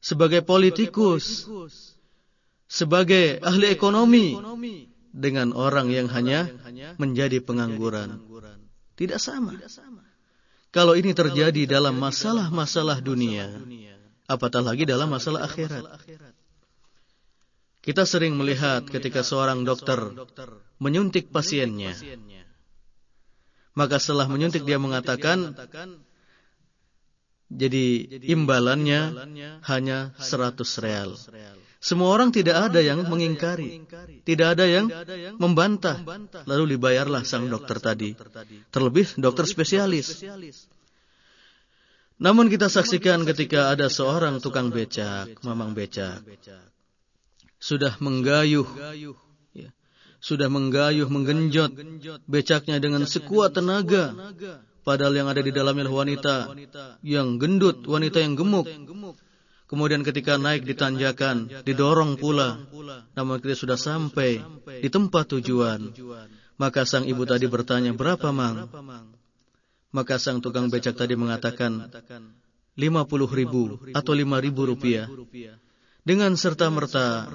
sebagai 0.00 0.40
politikus, 0.40 1.44
sebagai 2.64 3.36
ahli 3.44 3.68
ekonomi, 3.68 4.32
dengan 5.12 5.52
orang 5.52 5.92
yang 5.92 6.08
hanya 6.08 6.48
menjadi 6.96 7.44
pengangguran. 7.44 8.16
Tidak 8.96 9.20
sama. 9.20 9.60
Kalau 10.72 10.96
ini 10.96 11.12
terjadi 11.12 11.68
dalam 11.68 12.00
masalah-masalah 12.00 13.04
dunia, 13.04 13.60
apatah 14.24 14.64
lagi 14.64 14.88
dalam 14.88 15.12
masalah 15.12 15.44
akhirat. 15.44 15.84
Kita 17.86 18.02
sering 18.02 18.34
melihat 18.34 18.82
ketika 18.90 19.22
seorang 19.22 19.62
dokter 19.62 20.10
menyuntik 20.82 21.30
pasiennya. 21.30 21.94
Maka 23.78 24.02
setelah 24.02 24.26
menyuntik 24.26 24.66
dia 24.66 24.82
mengatakan, 24.82 25.54
jadi 27.46 27.86
imbalannya 28.26 29.02
hanya 29.70 30.10
100 30.18 30.82
real. 30.82 31.14
Semua 31.78 32.10
orang 32.10 32.34
tidak 32.34 32.58
ada 32.58 32.82
yang 32.82 33.06
mengingkari, 33.06 33.86
tidak 34.26 34.58
ada 34.58 34.66
yang 34.66 34.90
membantah. 35.38 36.02
Lalu 36.42 36.74
dibayarlah 36.74 37.22
sang 37.22 37.46
dokter 37.46 37.78
tadi. 37.78 38.18
Terlebih 38.74 39.14
dokter 39.22 39.46
spesialis. 39.46 40.26
Namun 42.18 42.50
kita 42.50 42.66
saksikan 42.66 43.22
ketika 43.28 43.70
ada 43.70 43.86
seorang 43.86 44.42
tukang 44.42 44.72
becak, 44.74 45.36
mamang 45.44 45.76
becak, 45.76 46.24
sudah 47.66 47.98
menggayuh, 47.98 48.68
ya, 49.50 49.70
sudah 50.22 50.46
menggayuh, 50.46 51.10
menggenjot 51.10 51.74
becaknya 52.30 52.78
dengan 52.78 53.02
sekuat 53.02 53.58
tenaga, 53.58 54.14
padahal 54.86 55.18
yang 55.18 55.26
ada 55.26 55.42
di 55.42 55.50
dalamnya 55.50 55.90
wanita 55.90 56.54
yang 57.02 57.42
gendut, 57.42 57.82
wanita 57.90 58.22
yang 58.22 58.38
gemuk. 58.38 58.70
Kemudian 59.66 60.06
ketika 60.06 60.38
naik 60.38 60.62
ditanjakan, 60.62 61.50
didorong 61.66 62.14
pula, 62.14 62.62
namun 63.18 63.42
kita 63.42 63.58
sudah 63.58 63.74
sampai 63.74 64.38
di 64.78 64.86
tempat 64.86 65.34
tujuan. 65.34 65.90
Maka 66.56 66.86
sang 66.86 67.02
ibu 67.02 67.26
tadi 67.26 67.50
bertanya, 67.50 67.90
berapa 67.90 68.30
mang? 68.30 68.70
Maka 69.90 70.22
sang 70.22 70.38
tukang 70.38 70.70
becak 70.70 70.94
tadi 70.94 71.18
mengatakan, 71.18 71.90
lima 72.78 73.02
puluh 73.10 73.26
ribu 73.26 73.74
atau 73.90 74.14
lima 74.14 74.38
ribu 74.38 74.70
rupiah. 74.70 75.10
Dengan 76.06 76.38
serta-merta, 76.38 77.26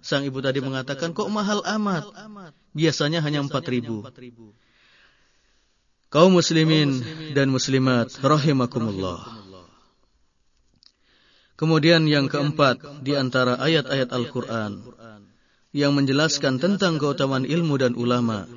sang 0.00 0.24
ibu 0.24 0.40
tadi 0.40 0.64
mengatakan, 0.64 1.12
kok 1.12 1.28
mahal 1.28 1.60
amat? 1.60 2.08
Biasanya 2.72 3.20
hanya 3.20 3.44
empat 3.44 3.68
ribu. 3.68 4.00
Kaum 6.08 6.32
muslimin 6.32 7.04
dan 7.36 7.52
muslimat, 7.52 8.08
rahimakumullah. 8.24 9.44
Kemudian 11.60 12.08
yang 12.08 12.32
keempat, 12.32 13.04
di 13.04 13.12
antara 13.12 13.60
ayat-ayat 13.60 14.08
Al-Quran, 14.08 14.72
yang 15.76 15.92
menjelaskan 15.92 16.56
tentang 16.56 16.96
keutamaan 16.96 17.44
ilmu 17.44 17.76
dan 17.76 17.92
ulama, 17.92 18.48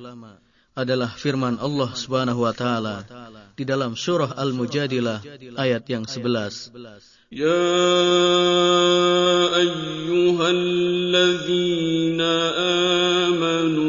adalah 0.72 1.12
firman 1.12 1.60
Allah 1.60 1.90
Subhanahu 1.92 2.46
wa 2.46 2.54
taala 2.54 3.04
di 3.52 3.66
dalam 3.66 3.98
surah 3.98 4.38
Al-Mujadilah 4.38 5.20
ayat 5.58 5.84
yang 5.90 6.06
11. 6.06 7.17
يا 7.32 7.44
أيها 9.56 10.50
الذين 10.50 12.20
آمنوا 13.30 13.80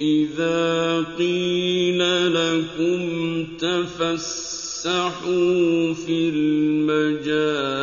إذا 0.00 1.04
قيل 1.18 1.98
لكم 2.34 3.46
تفسحوا 3.58 5.14
في 5.94 6.28
المجالس 6.34 7.80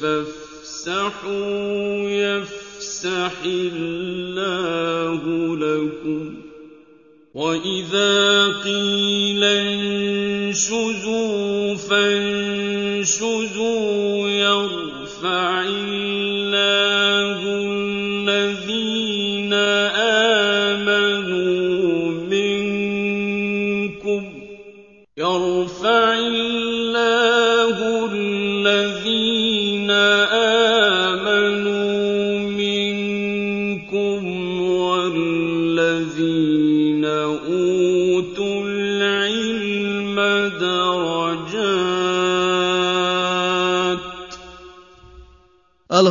فافسحوا 0.00 1.30
يفسح 2.10 3.32
الله 3.44 5.22
لكم 5.56 6.34
وإذا 7.34 8.46
قيل 8.64 9.44
انشزوا 9.44 10.92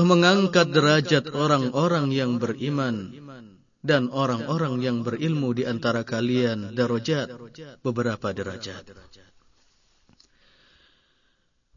mengangkat 0.08 0.72
derajat 0.72 1.36
orang-orang 1.36 2.16
yang 2.16 2.40
beriman 2.40 3.12
dan 3.84 4.10
orang-orang 4.10 4.80
yang 4.80 5.04
berilmu 5.04 5.52
di 5.52 5.64
antara 5.68 6.08
kalian 6.08 6.74
darajat 6.74 7.32
beberapa 7.84 8.32
derajat. 8.32 8.88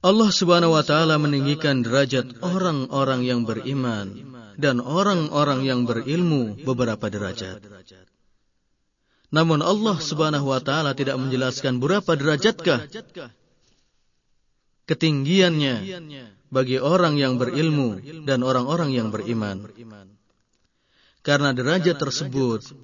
Allah 0.01 0.31
Subhanahu 0.33 0.73
wa 0.73 0.85
taala 0.87 1.21
meninggikan 1.21 1.85
derajat 1.85 2.41
orang-orang 2.41 3.21
yang 3.21 3.45
beriman 3.45 4.17
dan 4.57 4.81
orang-orang 4.81 5.61
yang 5.69 5.85
berilmu 5.85 6.57
beberapa 6.65 7.13
derajat. 7.13 7.61
Namun 9.31 9.61
Allah 9.61 9.97
Subhanahu 10.01 10.49
wa 10.49 10.61
taala 10.65 10.97
tidak 10.97 11.21
menjelaskan 11.21 11.79
berapa 11.79 12.17
derajatkah 12.17 12.89
ketinggiannya 14.91 15.77
bagi 16.51 16.83
orang 16.83 17.15
yang 17.15 17.39
berilmu 17.39 18.03
dan 18.27 18.43
orang-orang 18.43 18.91
yang 18.91 19.15
beriman. 19.15 19.71
Karena 21.23 21.55
derajat 21.55 21.95
tersebut 22.03 22.75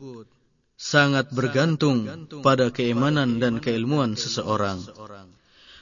sangat 0.78 1.34
bergantung 1.34 2.28
pada 2.46 2.70
keimanan 2.70 3.42
dan 3.42 3.59
keilmuan 3.59 4.14
seseorang. 4.14 4.86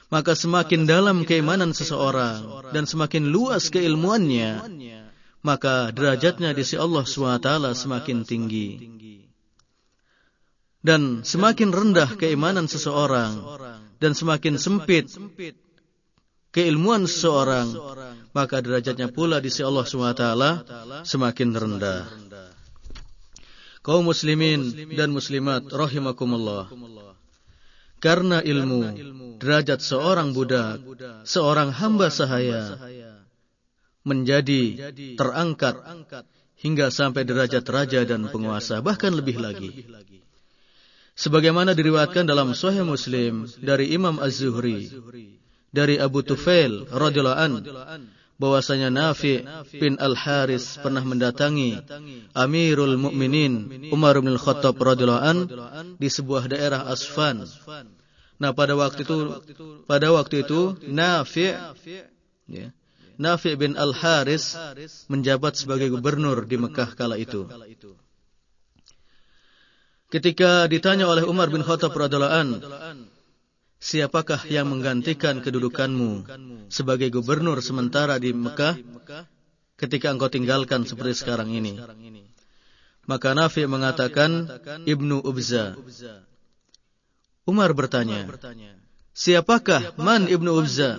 Maka 0.09 0.33
semakin 0.33 0.89
dalam 0.89 1.27
keimanan 1.29 1.77
seseorang 1.77 2.71
dan 2.73 2.89
semakin 2.89 3.29
luas 3.29 3.69
keilmuannya, 3.69 4.65
maka 5.45 5.93
derajatnya 5.93 6.57
di 6.57 6.65
sisi 6.65 6.81
Allah 6.81 7.05
SWT 7.05 7.49
semakin 7.77 8.25
tinggi. 8.25 8.69
Dan 10.85 11.25
semakin 11.25 11.73
rendah 11.73 12.13
keimanan 12.17 12.69
seseorang 12.69 13.41
dan 13.97 14.13
semakin 14.13 14.61
sempit 14.61 15.09
keilmuan 16.55 17.03
seseorang, 17.03 17.67
maka 18.31 18.63
derajatnya 18.63 19.11
pula 19.11 19.43
di 19.43 19.51
sisi 19.51 19.67
Allah 19.67 19.83
SWT 19.83 20.23
semakin 21.03 21.49
rendah. 21.51 22.07
Kaum 23.83 24.07
muslimin 24.07 24.71
dan 24.95 25.11
muslimat 25.11 25.67
rahimakumullah. 25.67 26.71
Karena 27.99 28.39
ilmu, 28.39 28.81
derajat 29.37 29.83
seorang 29.83 30.31
budak, 30.31 30.79
seorang 31.27 31.75
hamba 31.75 32.07
sahaya 32.07 32.79
menjadi 34.07 34.93
terangkat 35.19 35.75
hingga 36.55 36.87
sampai 36.87 37.27
derajat 37.27 37.65
raja 37.67 38.01
dan 38.07 38.31
penguasa, 38.31 38.79
bahkan 38.79 39.11
lebih 39.11 39.41
lagi. 39.43 39.85
Sebagaimana 41.15 41.71
diriwayatkan 41.71 42.27
dalam 42.27 42.51
Sahih 42.51 42.83
Muslim 42.83 43.47
dari 43.63 43.95
Imam 43.95 44.19
Az-Zuhri 44.19 44.91
dari 45.75 45.99
Abu 45.99 46.23
Tufail 46.23 46.87
radhiyallahu 46.87 47.35
an 47.35 47.51
bahwasanya 48.39 48.91
Nafi 48.91 49.43
bin 49.75 49.99
Al-Haris 49.99 50.79
pernah 50.79 51.03
mendatangi 51.03 51.79
Amirul 52.35 52.95
Mukminin 52.95 53.91
Umar 53.91 54.19
bin 54.23 54.31
Al-Khattab 54.31 54.79
radhiyallahu 54.79 55.23
an 55.23 55.37
di 55.99 56.07
sebuah 56.07 56.47
daerah 56.47 56.87
Asfan. 56.87 57.43
Nah, 58.35 58.51
pada 58.51 58.75
waktu 58.75 59.07
itu 59.07 59.39
pada 59.87 60.11
waktu 60.11 60.43
itu 60.43 60.75
Nafi 60.87 61.55
ya, 62.51 62.67
Nafi 63.15 63.55
bin 63.55 63.79
Al-Haris 63.79 64.55
menjabat 65.07 65.55
sebagai 65.55 65.87
gubernur 65.91 66.43
di 66.43 66.59
Mekah 66.59 66.95
kala 66.99 67.15
itu. 67.15 67.47
Ketika 70.11 70.67
ditanya 70.67 71.07
oleh 71.11 71.23
Umar 71.23 71.47
bin 71.51 71.63
Khattab 71.63 71.95
radhiyallahu 71.95 72.35
an, 72.35 72.47
siapakah 73.85 74.49
yang 74.49 74.65
menggantikan 74.73 75.45
kedudukanmu 75.45 76.25
sebagai 76.73 77.13
gubernur 77.13 77.61
sementara 77.61 78.17
di 78.17 78.33
Mekah 78.33 78.81
ketika 79.77 80.09
engkau 80.09 80.33
tinggalkan 80.33 80.89
seperti 80.89 81.21
sekarang 81.21 81.53
ini? 81.53 81.77
Maka 83.05 83.37
Nafi 83.37 83.69
mengatakan 83.69 84.49
Ibnu 84.89 85.21
Ubza. 85.21 85.77
Umar 87.45 87.77
bertanya, 87.77 88.25
siapakah 89.13 89.93
man 90.01 90.25
Ibnu 90.25 90.49
Ubza? 90.49 90.97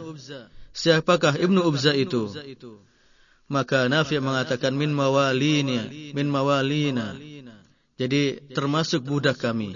Siapakah 0.70 1.34
Ibnu 1.42 1.66
Ubza 1.66 1.90
itu? 1.90 2.30
Maka 3.50 3.90
Nafi 3.90 4.22
mengatakan 4.22 4.78
min 4.78 4.94
mawalina, 4.94 5.90
min 5.90 6.26
mawalina. 6.30 7.18
Jadi 7.98 8.54
termasuk 8.54 9.02
budak 9.02 9.42
kami. 9.42 9.74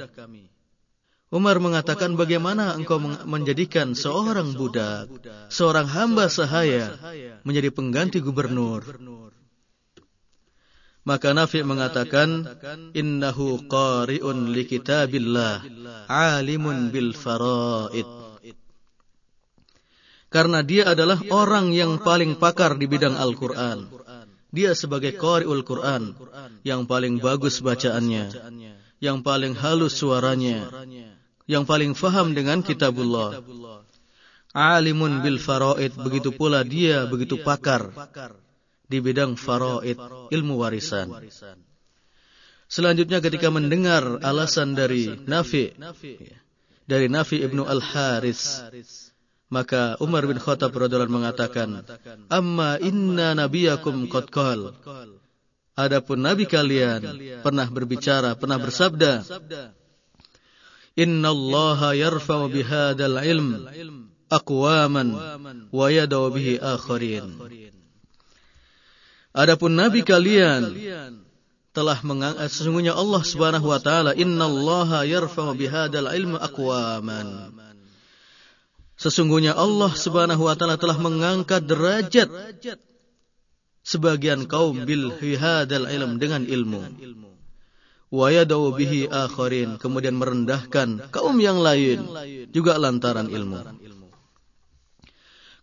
Umar 1.31 1.63
mengatakan 1.63 2.19
bagaimana 2.19 2.75
engkau 2.75 2.99
menjadikan 3.23 3.95
seorang 3.95 4.51
budak, 4.51 5.07
seorang 5.47 5.87
hamba 5.87 6.27
sahaya 6.27 6.99
menjadi 7.47 7.71
pengganti 7.71 8.19
gubernur. 8.19 8.83
Maka 11.07 11.31
Nafi 11.31 11.63
mengatakan 11.63 12.51
innahu 12.99 13.63
qari'un 13.71 14.51
li 14.51 14.67
kitabillah 14.67 15.63
alimun 16.11 16.91
bil 16.91 17.15
faraid. 17.15 18.11
Karena 20.35 20.67
dia 20.67 20.91
adalah 20.91 21.23
orang 21.31 21.71
yang 21.71 22.03
paling 22.03 22.43
pakar 22.43 22.75
di 22.75 22.91
bidang 22.91 23.15
Al-Qur'an. 23.15 23.87
Dia 24.51 24.75
sebagai 24.75 25.15
qari'ul 25.15 25.63
Qur'an 25.63 26.11
yang 26.67 26.91
paling 26.91 27.23
bagus 27.23 27.63
bacaannya, 27.63 28.35
yang 28.99 29.23
paling 29.23 29.55
halus 29.55 29.95
suaranya, 29.95 30.67
yang 31.51 31.67
paling 31.67 31.99
faham 31.99 32.31
dengan 32.31 32.63
kitabullah. 32.63 33.43
alimun 34.55 35.19
bil 35.19 35.43
faraid 35.43 35.91
begitu 35.99 36.31
pula 36.31 36.63
dia 36.63 37.07
begitu 37.11 37.43
pakar 37.43 37.91
di 38.87 39.03
bidang 39.03 39.35
faraid 39.35 39.99
ilmu 40.31 40.55
warisan. 40.63 41.11
selanjutnya 42.71 43.19
ketika 43.19 43.51
mendengar 43.51 44.23
alasan 44.23 44.79
dari 44.79 45.11
Nafi 45.27 45.75
dari 46.87 47.07
Nafi 47.11 47.43
ibnu 47.43 47.67
al 47.67 47.83
Haris 47.83 48.63
maka 49.51 49.99
Umar 49.99 50.31
bin 50.31 50.39
Khattab 50.39 50.71
radhiyallahu 50.71 51.11
mengatakan 51.11 51.83
amma 52.31 52.79
inna 52.79 53.35
nabiyakum 53.35 54.07
qad 54.07 54.31
adapun 55.75 56.19
nabi 56.23 56.47
kalian 56.47 57.03
pernah 57.43 57.67
berbicara 57.67 58.39
pernah 58.39 58.59
bersabda 58.63 59.27
Inna 61.01 61.33
Allah 61.33 61.97
yarfa'u 61.97 62.53
bihadal 62.53 63.17
ilm 63.25 63.65
aqwaman 64.29 65.09
wa 65.73 65.87
yadau 65.89 66.29
bihi 66.29 66.61
akharin. 66.61 67.41
Adapun 69.33 69.73
nabi 69.81 70.05
kalian 70.05 70.77
telah 71.71 72.03
mengangkat 72.03 72.51
sesungguhnya 72.51 72.99
Allah 72.99 73.23
Subhanahu 73.23 73.71
wa 73.71 73.79
taala 73.79 74.13
innallaha 74.13 75.07
yarfa'u 75.07 75.55
bihadzal 75.55 76.11
ilmi 76.11 76.37
aqwaman. 76.37 77.55
Sesungguhnya 79.01 79.57
Allah 79.57 79.95
Subhanahu 79.97 80.45
wa 80.45 80.55
taala 80.59 80.77
telah 80.77 80.99
mengangkat 81.01 81.65
derajat 81.65 82.29
sebagian 83.87 84.45
kaum 84.45 84.85
bil 84.85 85.15
hadzal 85.17 85.89
ilm 85.89 86.21
dengan 86.21 86.45
ilmu. 86.45 86.83
Wa 88.11 88.27
yadau 88.35 88.75
bihi 88.75 89.07
akharin 89.07 89.79
kemudian 89.79 90.19
merendahkan 90.19 91.11
kaum 91.15 91.39
yang 91.39 91.63
lain 91.63 92.03
juga 92.51 92.75
lantaran 92.75 93.31
ilmu 93.31 93.63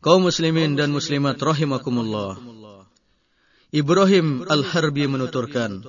kaum 0.01 0.23
muslimin 0.23 0.79
dan 0.79 0.93
muslimat 0.93 1.35
rahimakumullah. 1.35 2.39
Ibrahim 3.75 4.47
Al-Harbi 4.47 5.03
menuturkan, 5.11 5.83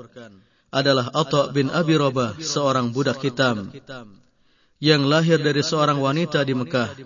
adalah 0.75 1.15
Atta 1.15 1.55
bin 1.55 1.71
Abi 1.71 1.95
Rabah, 1.95 2.43
seorang 2.43 2.91
budak 2.91 3.23
hitam, 3.23 3.71
yang 4.83 5.07
lahir 5.07 5.39
dari 5.39 5.63
seorang 5.63 6.03
wanita 6.03 6.43
di 6.43 6.59
Mekah. 6.59 6.99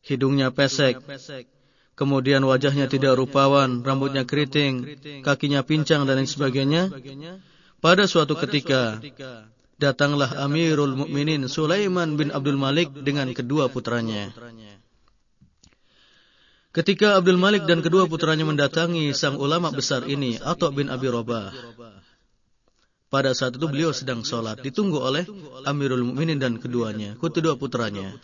Hidungnya 0.00 0.54
pesek, 0.54 1.02
kemudian 1.98 2.46
wajahnya 2.46 2.86
tidak 2.86 3.18
rupawan, 3.18 3.82
rambutnya 3.82 4.24
keriting, 4.24 4.96
kakinya 5.20 5.60
pincang 5.66 6.06
dan 6.06 6.22
lain 6.22 6.30
sebagainya. 6.30 6.88
Pada 7.80 8.04
suatu 8.04 8.36
ketika, 8.36 9.00
datanglah 9.80 10.36
Amirul 10.44 10.92
Mukminin 10.92 11.48
Sulaiman 11.48 12.12
bin 12.20 12.28
Abdul 12.28 12.60
Malik 12.60 12.92
dengan 12.92 13.32
kedua 13.32 13.72
putranya. 13.72 14.28
Ketika 16.70 17.16
Abdul 17.18 17.40
Malik 17.40 17.64
dan 17.64 17.80
kedua 17.80 18.04
putranya 18.06 18.44
mendatangi 18.44 19.10
sang 19.16 19.40
ulama 19.40 19.72
besar 19.72 20.04
ini, 20.06 20.36
Atta 20.38 20.68
bin 20.70 20.92
Abi 20.92 21.08
Robah. 21.08 21.50
Pada 23.10 23.34
saat 23.34 23.58
itu 23.58 23.66
beliau 23.66 23.90
sedang 23.90 24.22
sholat, 24.22 24.62
ditunggu 24.62 25.00
oleh 25.00 25.26
Amirul 25.66 26.06
Mukminin 26.06 26.38
dan 26.38 26.62
keduanya, 26.62 27.18
kedua 27.18 27.58
putranya. 27.58 28.14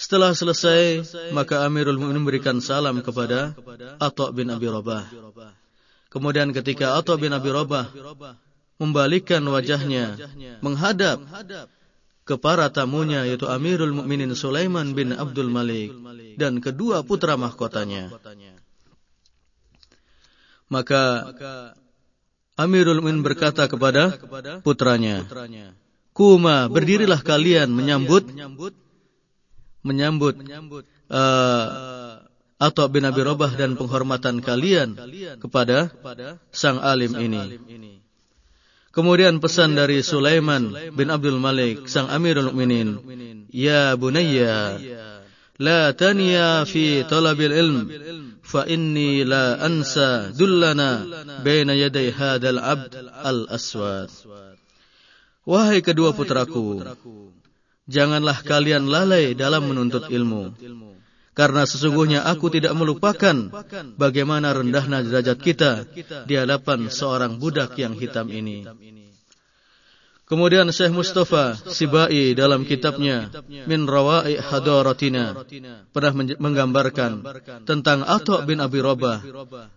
Setelah 0.00 0.32
selesai, 0.32 1.04
maka 1.36 1.66
Amirul 1.68 2.00
Mukminin 2.00 2.24
memberikan 2.24 2.56
salam 2.64 3.04
kepada 3.04 3.52
Atta 4.00 4.32
bin 4.32 4.48
Abi 4.48 4.70
Robah. 4.70 5.04
Kemudian 6.10 6.50
ketika 6.50 6.98
Atta 6.98 7.14
bin 7.14 7.30
Abi 7.30 7.54
Robah 7.54 7.86
membalikkan 8.82 9.38
wajahnya, 9.46 10.18
menghadap 10.58 11.22
ke 12.26 12.34
para 12.34 12.66
tamunya 12.70 13.22
yaitu 13.26 13.46
Amirul 13.46 13.94
Mukminin 13.94 14.34
Sulaiman 14.34 14.90
bin 14.94 15.14
Abdul 15.14 15.50
Malik 15.50 15.94
dan 16.34 16.58
kedua 16.58 17.06
putra 17.06 17.38
mahkotanya. 17.38 18.10
Maka 20.66 21.30
Amirul 22.58 22.98
Mukminin 22.98 23.22
berkata 23.22 23.70
kepada 23.70 24.18
putranya, 24.66 25.22
"Kuma, 26.10 26.66
berdirilah 26.66 27.22
kalian 27.22 27.70
menyambut 27.70 28.26
menyambut 29.80 30.34
uh, 31.08 31.66
atau 32.60 32.86
bin 32.92 33.08
Abi 33.08 33.24
Robah 33.24 33.56
dan 33.56 33.74
penghormatan 33.80 34.44
kalian 34.44 34.94
kepada 35.40 35.88
sang 36.52 36.76
alim 36.78 37.16
ini." 37.16 37.56
Kemudian 38.90 39.38
pesan 39.38 39.78
dari 39.78 40.02
Sulaiman 40.02 40.74
bin 40.98 41.14
Abdul 41.14 41.38
Malik, 41.38 41.86
sang 41.86 42.10
Amirul 42.10 42.50
Mukminin, 42.50 42.98
"Ya 43.54 43.94
bunayya, 43.94 44.82
la 45.62 45.94
taniya 45.94 46.66
fi 46.66 47.06
talabil 47.06 47.54
ilm, 47.54 47.78
fa 48.42 48.66
inni 48.66 49.22
la 49.22 49.62
ansa 49.62 50.34
dullana 50.34 51.06
baina 51.46 51.78
yaday 51.78 52.10
hadal 52.10 52.58
abd 52.58 52.98
al-aswad." 53.22 54.10
Wahai 55.46 55.86
kedua 55.86 56.10
putraku, 56.10 56.82
janganlah 57.86 58.42
kalian 58.42 58.90
lalai 58.90 59.38
dalam 59.38 59.70
menuntut 59.70 60.10
ilmu. 60.10 60.50
Karena 61.40 61.64
sesungguhnya 61.64 62.20
aku 62.28 62.52
tidak 62.52 62.76
melupakan 62.76 63.32
bagaimana 63.96 64.52
rendahnya 64.52 65.00
derajat 65.00 65.40
kita 65.40 65.88
di 66.28 66.36
hadapan 66.36 66.92
seorang 66.92 67.40
budak 67.40 67.80
yang 67.80 67.96
hitam 67.96 68.28
ini. 68.28 68.68
Kemudian 70.28 70.68
Syekh 70.68 70.92
Mustafa 70.92 71.56
Sibai 71.58 72.36
dalam 72.36 72.68
kitabnya 72.68 73.32
Min 73.66 73.88
Rawa'i 73.88 74.36
Hadaratina 74.36 75.42
pernah 75.96 76.12
menggambarkan 76.14 77.24
tentang 77.64 78.04
Atta 78.04 78.44
bin 78.44 78.60
Abi 78.60 78.84
Rabah 78.84 79.24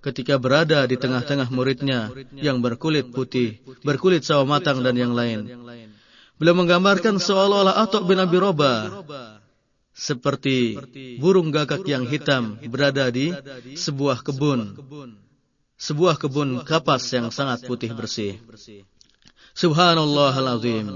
ketika 0.04 0.36
berada 0.36 0.84
di 0.84 1.00
tengah-tengah 1.00 1.48
muridnya 1.48 2.12
yang 2.38 2.60
berkulit 2.60 3.08
putih, 3.10 3.64
berkulit 3.88 4.28
sawo 4.28 4.44
matang 4.44 4.84
dan 4.84 5.00
yang 5.00 5.16
lain. 5.16 5.48
Beliau 6.38 6.60
menggambarkan 6.60 7.24
seolah-olah 7.24 7.80
Atta 7.80 8.04
bin 8.06 8.20
Abi 8.20 8.36
Rabah 8.36 9.33
seperti 9.94 10.76
burung 11.22 11.54
gagak 11.54 11.86
yang 11.86 12.10
hitam 12.10 12.58
berada 12.68 13.08
di 13.14 13.32
sebuah 13.78 14.26
kebun. 14.26 14.74
Sebuah 15.78 16.18
kebun 16.18 16.66
kapas 16.66 17.06
yang 17.14 17.30
sangat 17.30 17.66
putih 17.70 17.94
bersih. 17.94 18.42
Subhanallah 19.54 20.34
al-azim. 20.34 20.90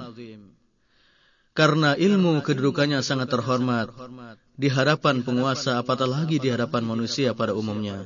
Karena 1.53 1.97
ilmu 1.97 2.45
kedudukannya 2.45 3.01
sangat 3.01 3.33
terhormat 3.33 3.89
di 4.53 4.69
hadapan 4.69 5.25
penguasa 5.25 5.81
apatah 5.81 6.05
lagi 6.05 6.37
di 6.37 6.53
hadapan 6.53 6.85
manusia 6.85 7.33
pada 7.33 7.57
umumnya. 7.57 8.05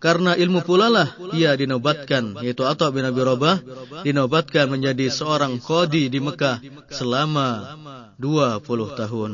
Karena 0.00 0.32
ilmu 0.32 0.64
pula 0.64 0.88
lah 0.88 1.12
ia 1.36 1.52
dinobatkan, 1.52 2.40
yaitu 2.40 2.64
Atta 2.64 2.88
bin 2.88 3.04
Abi 3.04 3.20
Rabah, 3.20 3.60
dinobatkan 4.00 4.72
menjadi 4.72 5.12
seorang 5.12 5.60
kodi 5.60 6.08
di 6.08 6.24
Mekah 6.24 6.62
selama 6.88 7.76
20 8.16 8.96
tahun. 8.96 9.32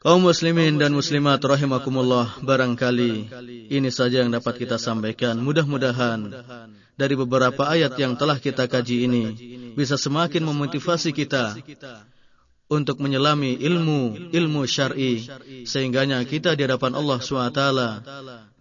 Kaum 0.00 0.24
muslimin 0.24 0.80
dan 0.80 0.96
muslimat 0.96 1.44
rahimakumullah 1.44 2.40
barangkali 2.40 3.28
ini 3.68 3.90
saja 3.92 4.24
yang 4.24 4.32
dapat 4.32 4.56
kita 4.64 4.80
sampaikan. 4.80 5.36
Mudah-mudahan 5.36 6.40
dari 6.96 7.14
beberapa 7.20 7.68
ayat 7.68 8.00
yang 8.00 8.16
telah 8.16 8.40
kita 8.40 8.64
kaji 8.64 9.04
ini 9.04 9.24
bisa 9.76 10.00
semakin 10.00 10.40
memotivasi 10.48 11.12
kita 11.12 11.52
untuk 12.70 13.02
menyelami 13.02 13.58
ilmu 13.58 14.30
ilmu 14.30 14.60
syar'i 14.62 15.26
sehingganya 15.66 16.22
kita 16.22 16.54
di 16.54 16.62
hadapan 16.62 16.94
Allah 16.94 17.18
SWT 17.18 17.62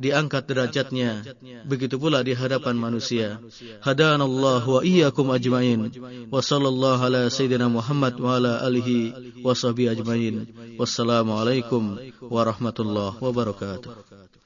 diangkat 0.02 0.44
derajatnya. 0.50 1.22
Begitu 1.70 2.02
pula 2.02 2.26
di 2.26 2.34
hadapan 2.34 2.74
manusia. 2.74 3.38
Hadanallah 3.86 4.66
wa 4.66 4.82
iyyakum 4.82 5.30
ajmain. 5.30 5.94
Wa 6.34 6.42
sallallahu 6.42 7.06
ala 7.06 7.22
sayyidina 7.30 7.70
Muhammad 7.70 8.18
wa 8.18 8.42
ala 8.42 8.66
alihi 8.66 9.14
wa 9.46 9.54
sahbihi 9.54 9.94
ajmain. 9.94 10.50
Wassalamu 10.82 11.38
alaikum 11.38 12.02
warahmatullahi 12.26 13.22
wabarakatuh 13.22 14.39